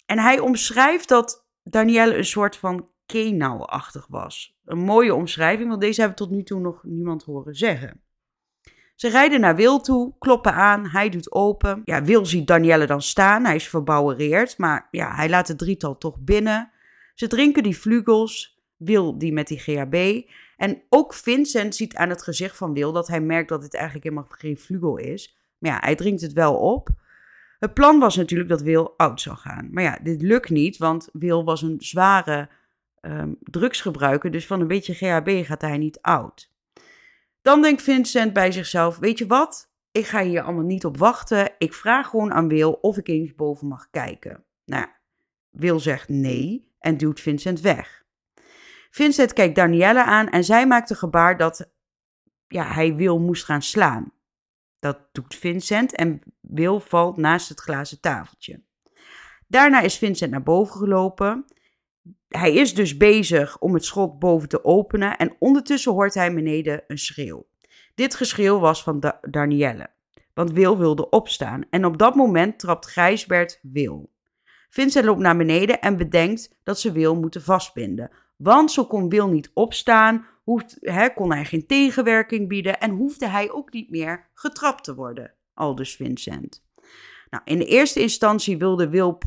[0.07, 4.59] En hij omschrijft dat Danielle een soort van kenauwachtig was.
[4.65, 8.01] Een mooie omschrijving, want deze hebben tot nu toe nog niemand horen zeggen.
[8.95, 11.83] Ze rijden naar Wil toe, kloppen aan, hij doet open.
[11.85, 15.99] Ja, Wil ziet Danielle dan staan, hij is verbouwereerd, maar ja, hij laat het drietal
[15.99, 16.71] toch binnen.
[17.15, 18.52] Ze drinken die vlugels,
[18.85, 20.29] Wil die met die GHB.
[20.57, 24.05] En ook Vincent ziet aan het gezicht van Wil dat hij merkt dat dit eigenlijk
[24.05, 25.37] helemaal geen vlugel is.
[25.59, 26.89] Maar ja, hij drinkt het wel op.
[27.59, 29.69] Het plan was natuurlijk dat Wil oud zou gaan.
[29.71, 32.49] Maar ja, dit lukt niet, want Wil was een zware
[33.01, 34.31] um, drugsgebruiker.
[34.31, 36.51] Dus van een beetje GHB gaat hij niet oud.
[37.43, 39.71] Dan denkt Vincent bij zichzelf: Weet je wat?
[39.93, 41.51] Ik ga hier allemaal niet op wachten.
[41.59, 44.45] Ik vraag gewoon aan Wil of ik eens boven mag kijken.
[44.65, 44.87] Nou,
[45.51, 48.02] Wil zegt nee en duwt Vincent weg.
[48.95, 51.71] Vincent kijkt Danielle aan en zij maakt een gebaar dat
[52.47, 54.13] ja, hij Wil moest gaan slaan.
[54.79, 58.63] Dat doet Vincent en Wil valt naast het glazen tafeltje.
[59.47, 61.45] Daarna is Vincent naar boven gelopen.
[62.29, 66.85] Hij is dus bezig om het schot boven te openen en ondertussen hoort hij beneden
[66.87, 67.47] een schreeuw.
[67.95, 69.91] Dit geschreeuw was van da Danielle,
[70.35, 74.13] want Wil wilde opstaan en op dat moment trapt Gijsbert Wil.
[74.69, 78.11] Vincent loopt naar beneden en bedenkt dat ze Wil moeten vastbinden,
[78.43, 80.27] want zo kon Wil niet opstaan,
[81.15, 85.97] kon hij geen tegenwerking bieden en hoefde hij ook niet meer getrapt te worden, aldus
[85.97, 86.65] Vincent.
[87.31, 89.19] Nou, in de eerste instantie wilde Wil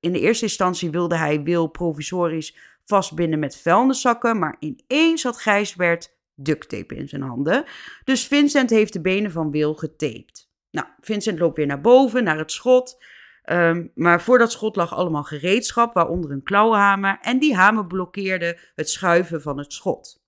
[0.00, 6.16] in de eerste instantie wilde hij Wil provisorisch vastbinden met vuilniszakken, maar ineens had Gijsbert
[6.34, 7.64] ducttape in zijn handen.
[8.04, 10.50] Dus Vincent heeft de benen van Wil getaped.
[10.70, 13.04] Nou, Vincent loopt weer naar boven, naar het schot.
[13.44, 17.18] Um, maar voor dat schot lag allemaal gereedschap, waaronder een klauwhamer.
[17.20, 20.22] En die hamer blokkeerde het schuiven van het schot.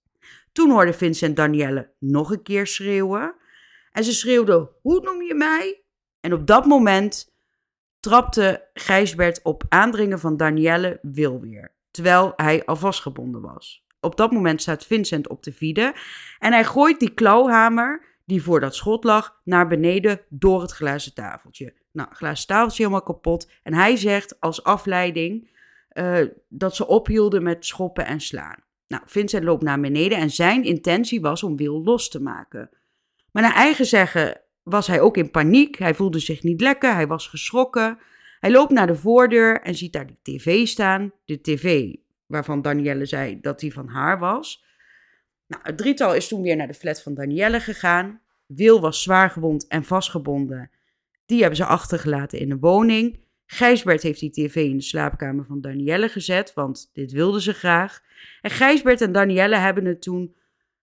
[0.53, 3.35] Toen hoorde Vincent Danielle nog een keer schreeuwen.
[3.92, 5.85] En ze schreeuwde: Hoe noem je mij?
[6.20, 7.35] En op dat moment
[8.00, 13.87] trapte Gijsbert op aandringen van Danielle Wil weer, terwijl hij al vastgebonden was.
[14.00, 15.94] Op dat moment staat Vincent op de vide
[16.38, 21.14] en hij gooit die klauwhamer die voor dat schot lag naar beneden door het glazen
[21.14, 21.74] tafeltje.
[21.95, 23.51] Nou, glazen tafeltje helemaal kapot.
[23.62, 25.51] En hij zegt als afleiding
[25.92, 26.18] uh,
[26.49, 28.62] dat ze ophielden met schoppen en slaan.
[28.88, 32.70] Nou, Vincent loopt naar beneden en zijn intentie was om Wil los te maken.
[33.30, 35.78] Maar naar eigen zeggen was hij ook in paniek.
[35.78, 37.99] Hij voelde zich niet lekker, hij was geschrokken.
[38.40, 41.12] Hij loopt naar de voordeur en ziet daar de tv staan.
[41.24, 41.95] De tv
[42.26, 44.64] waarvan Danielle zei dat die van haar was.
[45.47, 48.20] Nou, het drietal is toen weer naar de flat van Danielle gegaan.
[48.47, 50.70] Wil was zwaar gewond en vastgebonden.
[51.27, 53.22] Die hebben ze achtergelaten in de woning.
[53.47, 58.03] Gijsbert heeft die tv in de slaapkamer van Danielle gezet, want dit wilden ze graag.
[58.41, 60.35] En Gijsbert en Danielle hebben het toen,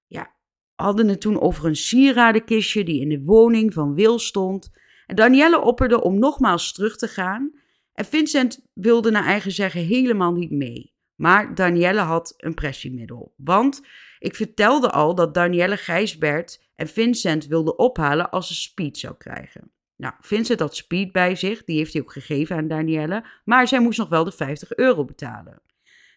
[0.08, 0.32] ja,
[0.76, 4.72] hadden het toen over een sieradenkistje die in de woning van Wil stond.
[5.06, 7.52] En Danielle opperde om nogmaals terug te gaan.
[7.94, 10.94] En Vincent wilde naar eigen zeggen helemaal niet mee.
[11.16, 13.34] Maar Danielle had een pressiemiddel.
[13.38, 13.82] Want
[14.20, 19.72] ik vertelde al dat Danielle Gijsbert en Vincent wilden ophalen als ze speed zou krijgen.
[20.02, 23.80] Nou, Vincent had speed bij zich, die heeft hij ook gegeven aan Danielle, maar zij
[23.80, 25.62] moest nog wel de 50 euro betalen.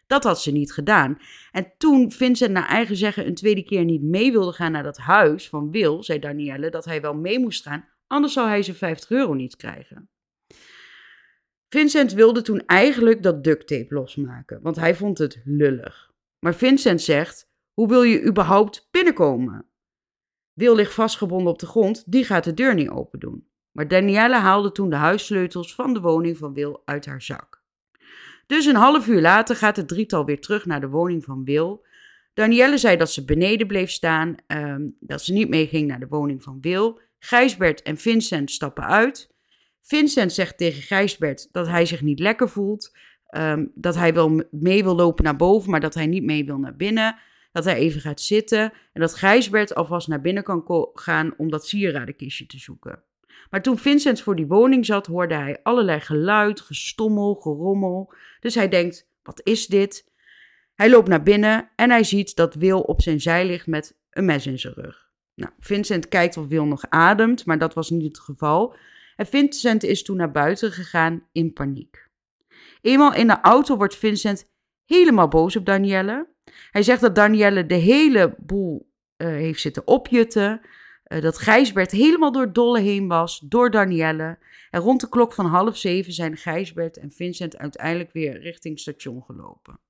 [0.07, 1.18] Dat had ze niet gedaan.
[1.53, 4.97] En toen Vincent naar eigen zeggen een tweede keer niet mee wilde gaan naar dat
[4.97, 8.76] huis van Wil, zei Danielle dat hij wel mee moest gaan, anders zou hij zijn
[8.76, 10.09] 50 euro niet krijgen.
[11.68, 16.11] Vincent wilde toen eigenlijk dat duct tape losmaken, want hij vond het lullig.
[16.39, 19.66] Maar Vincent zegt: Hoe wil je überhaupt binnenkomen?
[20.53, 23.53] Wil ligt vastgebonden op de grond, die gaat de deur niet open doen.
[23.75, 27.62] Maar Danielle haalde toen de huissleutels van de woning van Wil uit haar zak.
[28.47, 31.85] Dus een half uur later gaat het drietal weer terug naar de woning van Wil.
[32.35, 36.43] Danielle zei dat ze beneden bleef staan, ehm, dat ze niet meeging naar de woning
[36.43, 37.01] van Wil.
[37.18, 39.31] Gijsbert en Vincent stappen uit.
[39.83, 42.97] Vincent zegt tegen Gijsbert dat hij zich niet lekker voelt.
[43.27, 46.59] Ehm, dat hij wel mee wil lopen naar boven, maar dat hij niet mee wil
[46.59, 47.16] naar binnen.
[47.53, 48.72] Dat hij even gaat zitten.
[48.93, 53.03] En dat Gijsbert alvast naar binnen kan gaan om dat sieradenkistje te zoeken.
[53.55, 58.12] Maar toen Vincent voor die woning zat, hoorde hij allerlei geluid, gestommel, gerommel.
[58.40, 60.12] Dus hij denkt: wat is dit?
[60.74, 64.24] Hij loopt naar binnen en hij ziet dat Wil op zijn zij ligt met een
[64.24, 65.11] mes in zijn rug.
[65.34, 68.76] Nou, Vincent kijkt of Wil nog ademt, maar dat was niet het geval.
[69.16, 72.09] En Vincent is toen naar buiten gegaan in paniek.
[72.80, 74.50] Eenmaal in de auto wordt Vincent
[74.84, 76.26] helemaal boos op Danielle.
[76.70, 80.61] Hij zegt dat Danielle de hele boel uh, heeft zitten opjutten.
[81.09, 84.38] Uh, dat Gijsbert helemaal door Dolle heen was, door Danielle.
[84.70, 89.22] En rond de klok van half zeven zijn Gijsbert en Vincent uiteindelijk weer richting station
[89.22, 89.80] gelopen.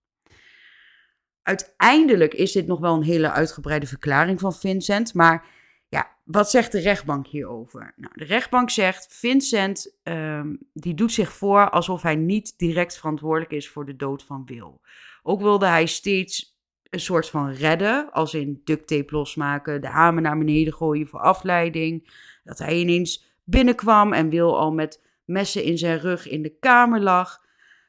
[1.43, 5.47] Uiteindelijk is dit nog wel een hele uitgebreide verklaring van Vincent, maar
[5.89, 7.93] ja, wat zegt de rechtbank hierover?
[7.97, 13.53] Nou, de rechtbank zegt, Vincent um, die doet zich voor alsof hij niet direct verantwoordelijk
[13.53, 14.81] is voor de dood van Wil.
[15.23, 16.54] Ook wilde hij steeds
[16.95, 21.21] een soort van redden, als in duct tape losmaken, de hamer naar beneden gooien voor
[21.21, 22.13] afleiding.
[22.45, 27.01] Dat hij ineens binnenkwam en Wil al met messen in zijn rug in de kamer
[27.01, 27.43] lag.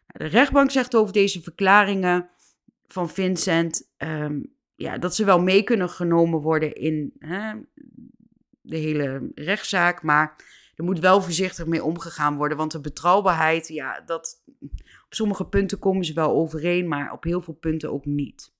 [0.07, 2.29] De rechtbank zegt over deze verklaringen
[2.87, 7.53] van Vincent um, ja, dat ze wel mee kunnen genomen worden in hè,
[8.61, 10.03] de hele rechtszaak.
[10.03, 10.35] Maar
[10.75, 12.57] er moet wel voorzichtig mee omgegaan worden.
[12.57, 14.43] Want de betrouwbaarheid, ja, dat,
[15.05, 18.53] op sommige punten komen ze wel overeen, maar op heel veel punten ook niet.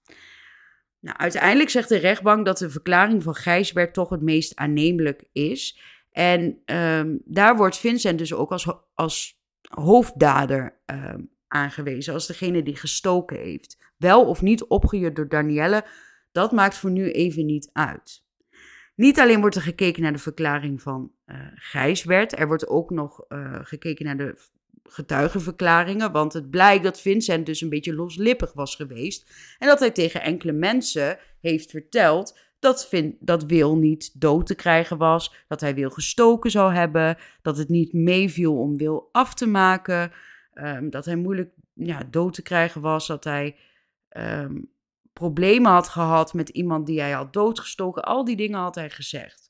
[1.06, 5.80] Nou, uiteindelijk zegt de rechtbank dat de verklaring van Gijsbert toch het meest aannemelijk is.
[6.12, 12.76] En um, daar wordt Vincent dus ook als, als hoofddader um, aangewezen, als degene die
[12.76, 13.78] gestoken heeft.
[13.98, 15.86] Wel of niet opgejuurd door Danielle,
[16.32, 18.24] dat maakt voor nu even niet uit.
[18.96, 23.26] Niet alleen wordt er gekeken naar de verklaring van uh, Gijsbert, er wordt ook nog
[23.30, 24.38] uh, gekeken naar de
[24.84, 29.92] getuigenverklaringen, want het blijkt dat Vincent dus een beetje loslippig was geweest en dat hij
[29.92, 35.62] tegen enkele mensen heeft verteld dat, Vin, dat Wil niet dood te krijgen was, dat
[35.62, 40.12] hij Wil gestoken zou hebben, dat het niet meeviel om Wil af te maken,
[40.54, 43.56] um, dat hij moeilijk ja, dood te krijgen was, dat hij
[44.18, 44.70] um,
[45.14, 48.04] problemen had gehad met iemand die hij had doodgestoken.
[48.04, 49.45] Al die dingen had hij gezegd.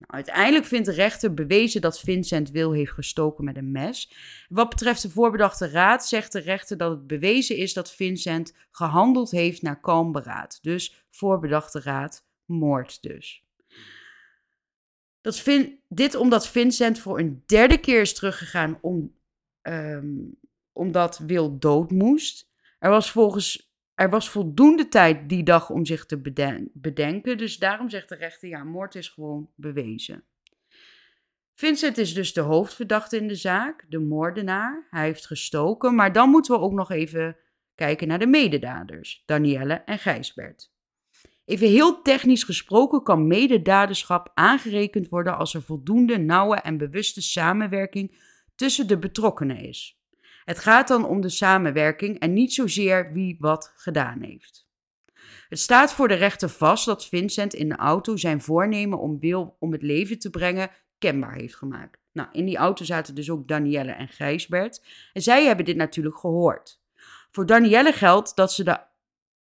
[0.00, 4.12] Nou, uiteindelijk vindt de rechter bewezen dat Vincent Wil heeft gestoken met een mes.
[4.48, 9.30] Wat betreft de voorbedachte raad zegt de rechter dat het bewezen is dat Vincent gehandeld
[9.30, 10.58] heeft naar kalm beraad.
[10.62, 13.44] Dus voorbedachte raad, moord dus.
[15.20, 15.44] Dat
[15.88, 19.14] dit omdat Vincent voor een derde keer is teruggegaan om,
[19.62, 20.38] um,
[20.72, 22.50] omdat Wil dood moest.
[22.78, 23.69] Er was volgens
[24.00, 26.20] er was voldoende tijd die dag om zich te
[26.72, 27.38] bedenken.
[27.38, 30.24] Dus daarom zegt de rechter: ja, moord is gewoon bewezen.
[31.54, 34.86] Vincent is dus de hoofdverdachte in de zaak, de moordenaar.
[34.90, 37.36] Hij heeft gestoken, maar dan moeten we ook nog even
[37.74, 40.72] kijken naar de mededaders, Danielle en Gijsbert.
[41.44, 48.18] Even heel technisch gesproken kan mededaderschap aangerekend worden als er voldoende nauwe en bewuste samenwerking
[48.54, 49.99] tussen de betrokkenen is.
[50.44, 54.68] Het gaat dan om de samenwerking en niet zozeer wie wat gedaan heeft.
[55.48, 59.56] Het staat voor de rechter vast dat Vincent in de auto zijn voornemen om Wil
[59.58, 61.98] om het leven te brengen kenbaar heeft gemaakt.
[62.12, 64.84] Nou, in die auto zaten dus ook Danielle en Gijsbert.
[65.12, 66.80] En zij hebben dit natuurlijk gehoord.
[67.30, 68.78] Voor Danielle geldt dat ze de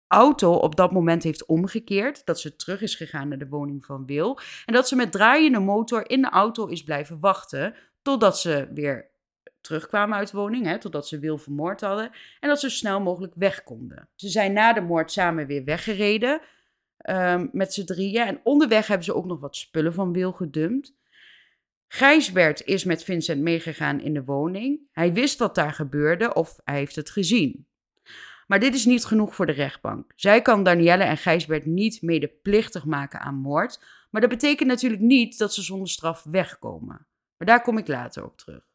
[0.06, 2.26] auto op dat moment heeft omgekeerd.
[2.26, 4.38] Dat ze terug is gegaan naar de woning van Wil.
[4.66, 7.74] En dat ze met draaiende motor in de auto is blijven wachten.
[8.02, 9.10] Totdat ze weer
[9.60, 12.10] terugkwamen uit de woning, hè, totdat ze Wil vermoord hadden.
[12.40, 14.08] En dat ze snel mogelijk weg konden.
[14.14, 16.40] Ze zijn na de moord samen weer weggereden
[17.08, 18.26] um, met z'n drieën.
[18.26, 20.94] En onderweg hebben ze ook nog wat spullen van Wil gedumpt.
[21.88, 24.80] Gijsbert is met Vincent meegegaan in de woning.
[24.92, 27.66] Hij wist wat daar gebeurde of hij heeft het gezien.
[28.46, 30.12] Maar dit is niet genoeg voor de rechtbank.
[30.16, 33.84] Zij kan Danielle en Gijsbert niet medeplichtig maken aan moord.
[34.10, 37.06] Maar dat betekent natuurlijk niet dat ze zonder straf wegkomen.
[37.36, 38.69] Maar daar kom ik later op terug.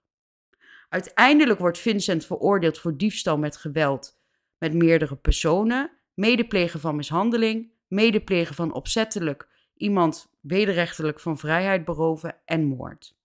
[0.96, 4.20] Uiteindelijk wordt Vincent veroordeeld voor diefstal met geweld
[4.58, 12.66] met meerdere personen, medeplegen van mishandeling, medeplegen van opzettelijk iemand wederrechtelijk van vrijheid beroven en
[12.66, 13.16] moord.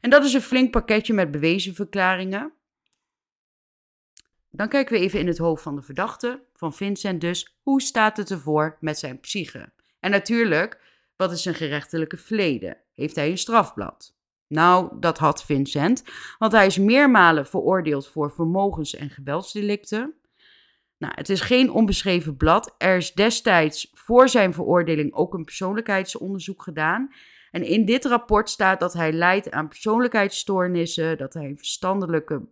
[0.00, 2.52] En dat is een flink pakketje met bewezen verklaringen.
[4.50, 7.58] Dan kijken we even in het hoofd van de verdachte, van Vincent dus.
[7.62, 9.72] Hoe staat het ervoor met zijn psyche?
[10.00, 10.80] En natuurlijk,
[11.16, 12.76] wat is zijn gerechtelijke verleden?
[12.92, 14.14] Heeft hij een strafblad?
[14.54, 16.04] Nou, dat had Vincent,
[16.38, 20.14] want hij is meermalen veroordeeld voor vermogens- en geweldsdelicten.
[20.98, 22.74] Nou, het is geen onbeschreven blad.
[22.78, 27.12] Er is destijds voor zijn veroordeling ook een persoonlijkheidsonderzoek gedaan.
[27.50, 32.42] En in dit rapport staat dat hij lijdt aan persoonlijkheidsstoornissen, dat hij een verstandelijke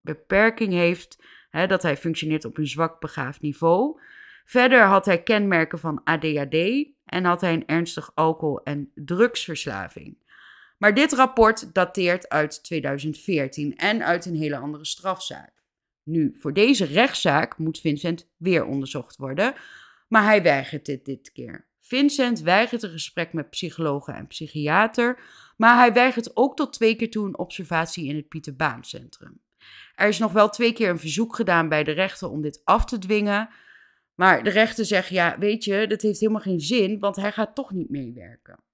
[0.00, 4.00] beperking heeft, hè, dat hij functioneert op een zwak begaafd niveau.
[4.44, 10.19] Verder had hij kenmerken van ADHD en had hij een ernstig alcohol- en drugsverslaving.
[10.80, 15.52] Maar dit rapport dateert uit 2014 en uit een hele andere strafzaak.
[16.02, 19.54] Nu, voor deze rechtszaak moet Vincent weer onderzocht worden,
[20.08, 21.68] maar hij weigert dit dit keer.
[21.80, 25.18] Vincent weigert een gesprek met psychologen en psychiater,
[25.56, 29.40] maar hij weigert ook tot twee keer toe een observatie in het Pieter Baan Centrum.
[29.94, 32.84] Er is nog wel twee keer een verzoek gedaan bij de rechter om dit af
[32.84, 33.48] te dwingen,
[34.14, 37.54] maar de rechter zegt, ja, weet je, dat heeft helemaal geen zin, want hij gaat
[37.54, 38.68] toch niet meewerken.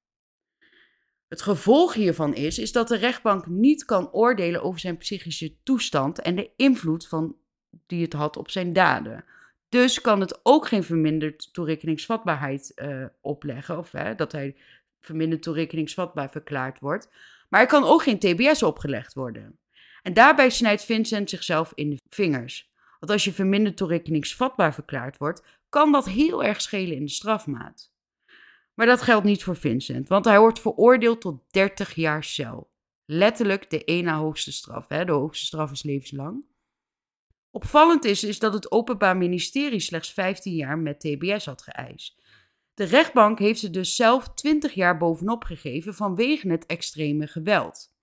[1.28, 6.20] Het gevolg hiervan is, is dat de rechtbank niet kan oordelen over zijn psychische toestand
[6.20, 7.36] en de invloed van
[7.86, 9.24] die het had op zijn daden.
[9.68, 14.56] Dus kan het ook geen verminderd toerekeningsvatbaarheid uh, opleggen, of hè, dat hij
[15.00, 17.10] verminderd toerekeningsvatbaar verklaard wordt.
[17.48, 19.58] Maar er kan ook geen TBS opgelegd worden.
[20.02, 22.70] En daarbij snijdt Vincent zichzelf in de vingers.
[22.98, 27.94] Want als je verminderd toerekeningsvatbaar verklaard wordt, kan dat heel erg schelen in de strafmaat.
[28.76, 32.70] Maar dat geldt niet voor Vincent, want hij wordt veroordeeld tot 30 jaar cel.
[33.04, 34.88] Letterlijk de ene hoogste straf.
[34.88, 35.04] Hè?
[35.04, 36.46] De hoogste straf is levenslang.
[37.50, 42.22] Opvallend is, is dat het Openbaar Ministerie slechts 15 jaar met TBS had geëist.
[42.74, 47.94] De rechtbank heeft ze dus zelf 20 jaar bovenop gegeven vanwege het extreme geweld.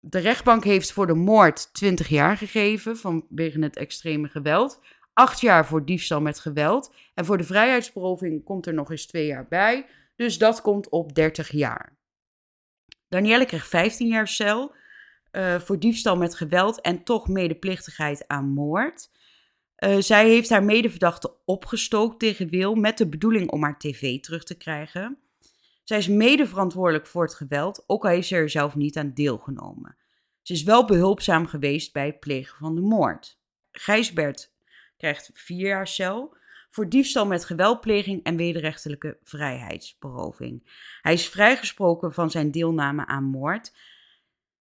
[0.00, 4.80] De rechtbank heeft voor de moord 20 jaar gegeven vanwege het extreme geweld.
[5.12, 6.94] 8 jaar voor diefstal met geweld.
[7.14, 9.86] En voor de vrijheidsberoving komt er nog eens 2 jaar bij.
[10.20, 11.96] Dus dat komt op 30 jaar.
[13.08, 14.74] Danielle kreeg 15 jaar cel
[15.32, 19.10] uh, voor diefstal met geweld en toch medeplichtigheid aan moord.
[19.78, 24.44] Uh, zij heeft haar medeverdachte opgestookt tegen Wil met de bedoeling om haar tv terug
[24.44, 25.18] te krijgen.
[25.84, 29.14] Zij is mede verantwoordelijk voor het geweld, ook al heeft ze er zelf niet aan
[29.14, 29.96] deelgenomen.
[30.42, 33.38] Ze is wel behulpzaam geweest bij het plegen van de moord.
[33.70, 34.52] Gijsbert
[34.96, 36.38] krijgt vier jaar cel
[36.70, 40.70] voor diefstal met geweldpleging en wederrechtelijke vrijheidsberoving.
[41.02, 43.72] Hij is vrijgesproken van zijn deelname aan moord.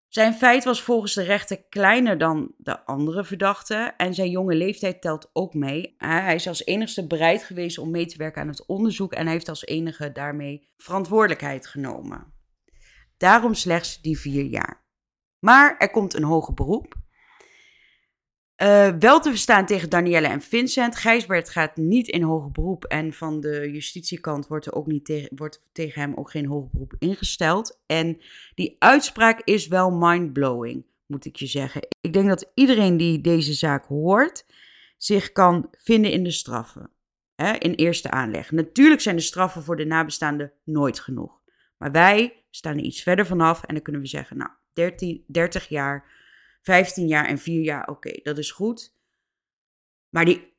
[0.08, 5.00] Zijn feit was volgens de rechter kleiner dan de andere verdachten en zijn jonge leeftijd
[5.00, 5.94] telt ook mee.
[5.98, 9.48] Hij is als enigste bereid geweest om mee te werken aan het onderzoek en heeft
[9.48, 12.32] als enige daarmee verantwoordelijkheid genomen.
[13.16, 14.86] Daarom slechts die vier jaar.
[15.38, 16.94] Maar er komt een hoger beroep.
[18.62, 20.96] Uh, wel te verstaan tegen Danielle en Vincent.
[20.96, 22.84] Gijsbert gaat niet in hoger beroep.
[22.84, 26.68] En van de justitiekant wordt er ook niet tegen, wordt tegen hem ook geen hoger
[26.72, 27.80] beroep ingesteld.
[27.86, 28.20] En
[28.54, 31.82] die uitspraak is wel mindblowing, moet ik je zeggen.
[32.00, 34.46] Ik denk dat iedereen die deze zaak hoort,
[34.96, 36.90] zich kan vinden in de straffen.
[37.34, 38.50] Hè, in eerste aanleg.
[38.50, 41.40] Natuurlijk zijn de straffen voor de nabestaanden nooit genoeg.
[41.76, 45.68] Maar wij staan er iets verder vanaf en dan kunnen we zeggen, nou, 13, 30
[45.68, 46.17] jaar
[46.62, 48.96] 15 jaar en 4 jaar, oké, dat is goed.
[50.08, 50.56] Maar die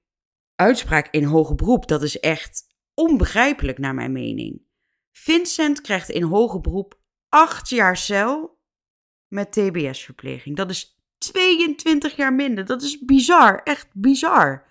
[0.56, 4.62] uitspraak in hoger beroep, dat is echt onbegrijpelijk naar mijn mening.
[5.12, 8.60] Vincent krijgt in hoger beroep 8 jaar cel
[9.28, 10.56] met TBS-verpleging.
[10.56, 12.66] Dat is 22 jaar minder.
[12.66, 14.68] Dat is bizar, echt bizar.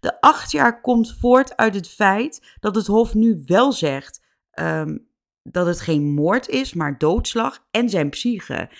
[0.00, 4.24] De 8 jaar komt voort uit het feit dat het Hof nu wel zegt
[4.58, 5.08] um,
[5.42, 8.70] dat het geen moord is, maar doodslag en zijn psyche.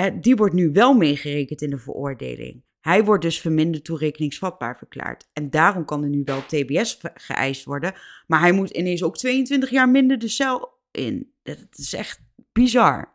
[0.00, 2.62] Eh, die wordt nu wel meegerekend in de veroordeling.
[2.80, 5.28] Hij wordt dus verminderd toerekeningsvatbaar verklaard.
[5.32, 7.94] En daarom kan er nu wel TBS geëist worden.
[8.26, 11.32] Maar hij moet ineens ook 22 jaar minder de cel in.
[11.42, 12.20] Dat is echt
[12.52, 13.14] bizar.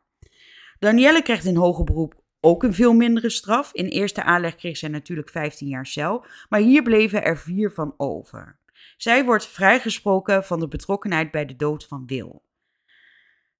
[0.80, 3.74] Danielle krijgt in hoger beroep ook een veel mindere straf.
[3.74, 6.26] In eerste aanleg kreeg zij natuurlijk 15 jaar cel.
[6.50, 8.60] Maar hier bleven er vier van over.
[8.98, 12.45] Zij wordt vrijgesproken van de betrokkenheid bij de dood van Wil.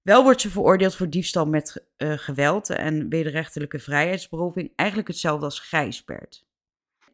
[0.06, 4.72] Wel wordt ze veroordeeld voor diefstal met uh, geweld en wederrechtelijke vrijheidsberoving.
[4.76, 6.46] Eigenlijk hetzelfde als Gijsbert.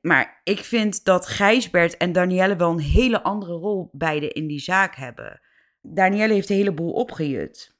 [0.00, 4.58] Maar ik vind dat Gijsbert en Danielle wel een hele andere rol beide in die
[4.58, 5.40] zaak hebben.
[5.82, 7.76] Danielle heeft een heleboel opgejut.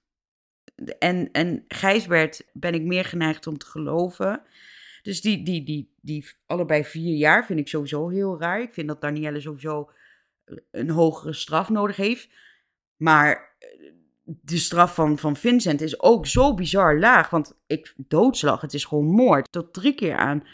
[0.98, 4.42] En, en Gijsbert ben ik meer geneigd om te geloven.
[5.02, 8.60] Dus die, die, die, die allebei vier jaar vind ik sowieso heel raar.
[8.60, 9.90] Ik vind dat Danielle sowieso
[10.70, 12.28] een hogere straf nodig heeft.
[12.96, 13.50] Maar
[14.40, 17.30] de straf van, van Vincent is ook zo bizar laag.
[17.30, 19.52] Want ik doodslag, het is gewoon moord.
[19.52, 20.46] Tot drie keer aan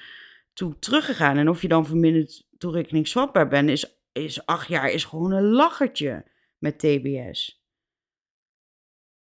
[0.53, 1.37] toe teruggegaan.
[1.37, 6.25] En of je dan verminderd toerekeningsvatbaar bent, is, is acht jaar is gewoon een lachertje
[6.59, 7.67] met TBS.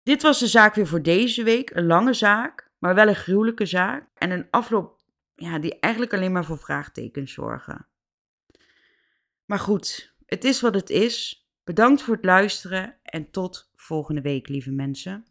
[0.02, 1.70] Dit was de zaak weer voor deze week.
[1.70, 4.08] Een lange zaak, maar wel een gruwelijke zaak.
[4.14, 5.02] En een afloop
[5.34, 7.88] ja, die eigenlijk alleen maar voor vraagtekens zorgen.
[9.44, 11.43] Maar goed, het is wat het is.
[11.64, 15.24] Bedankt voor het luisteren en tot volgende week, lieve mensen.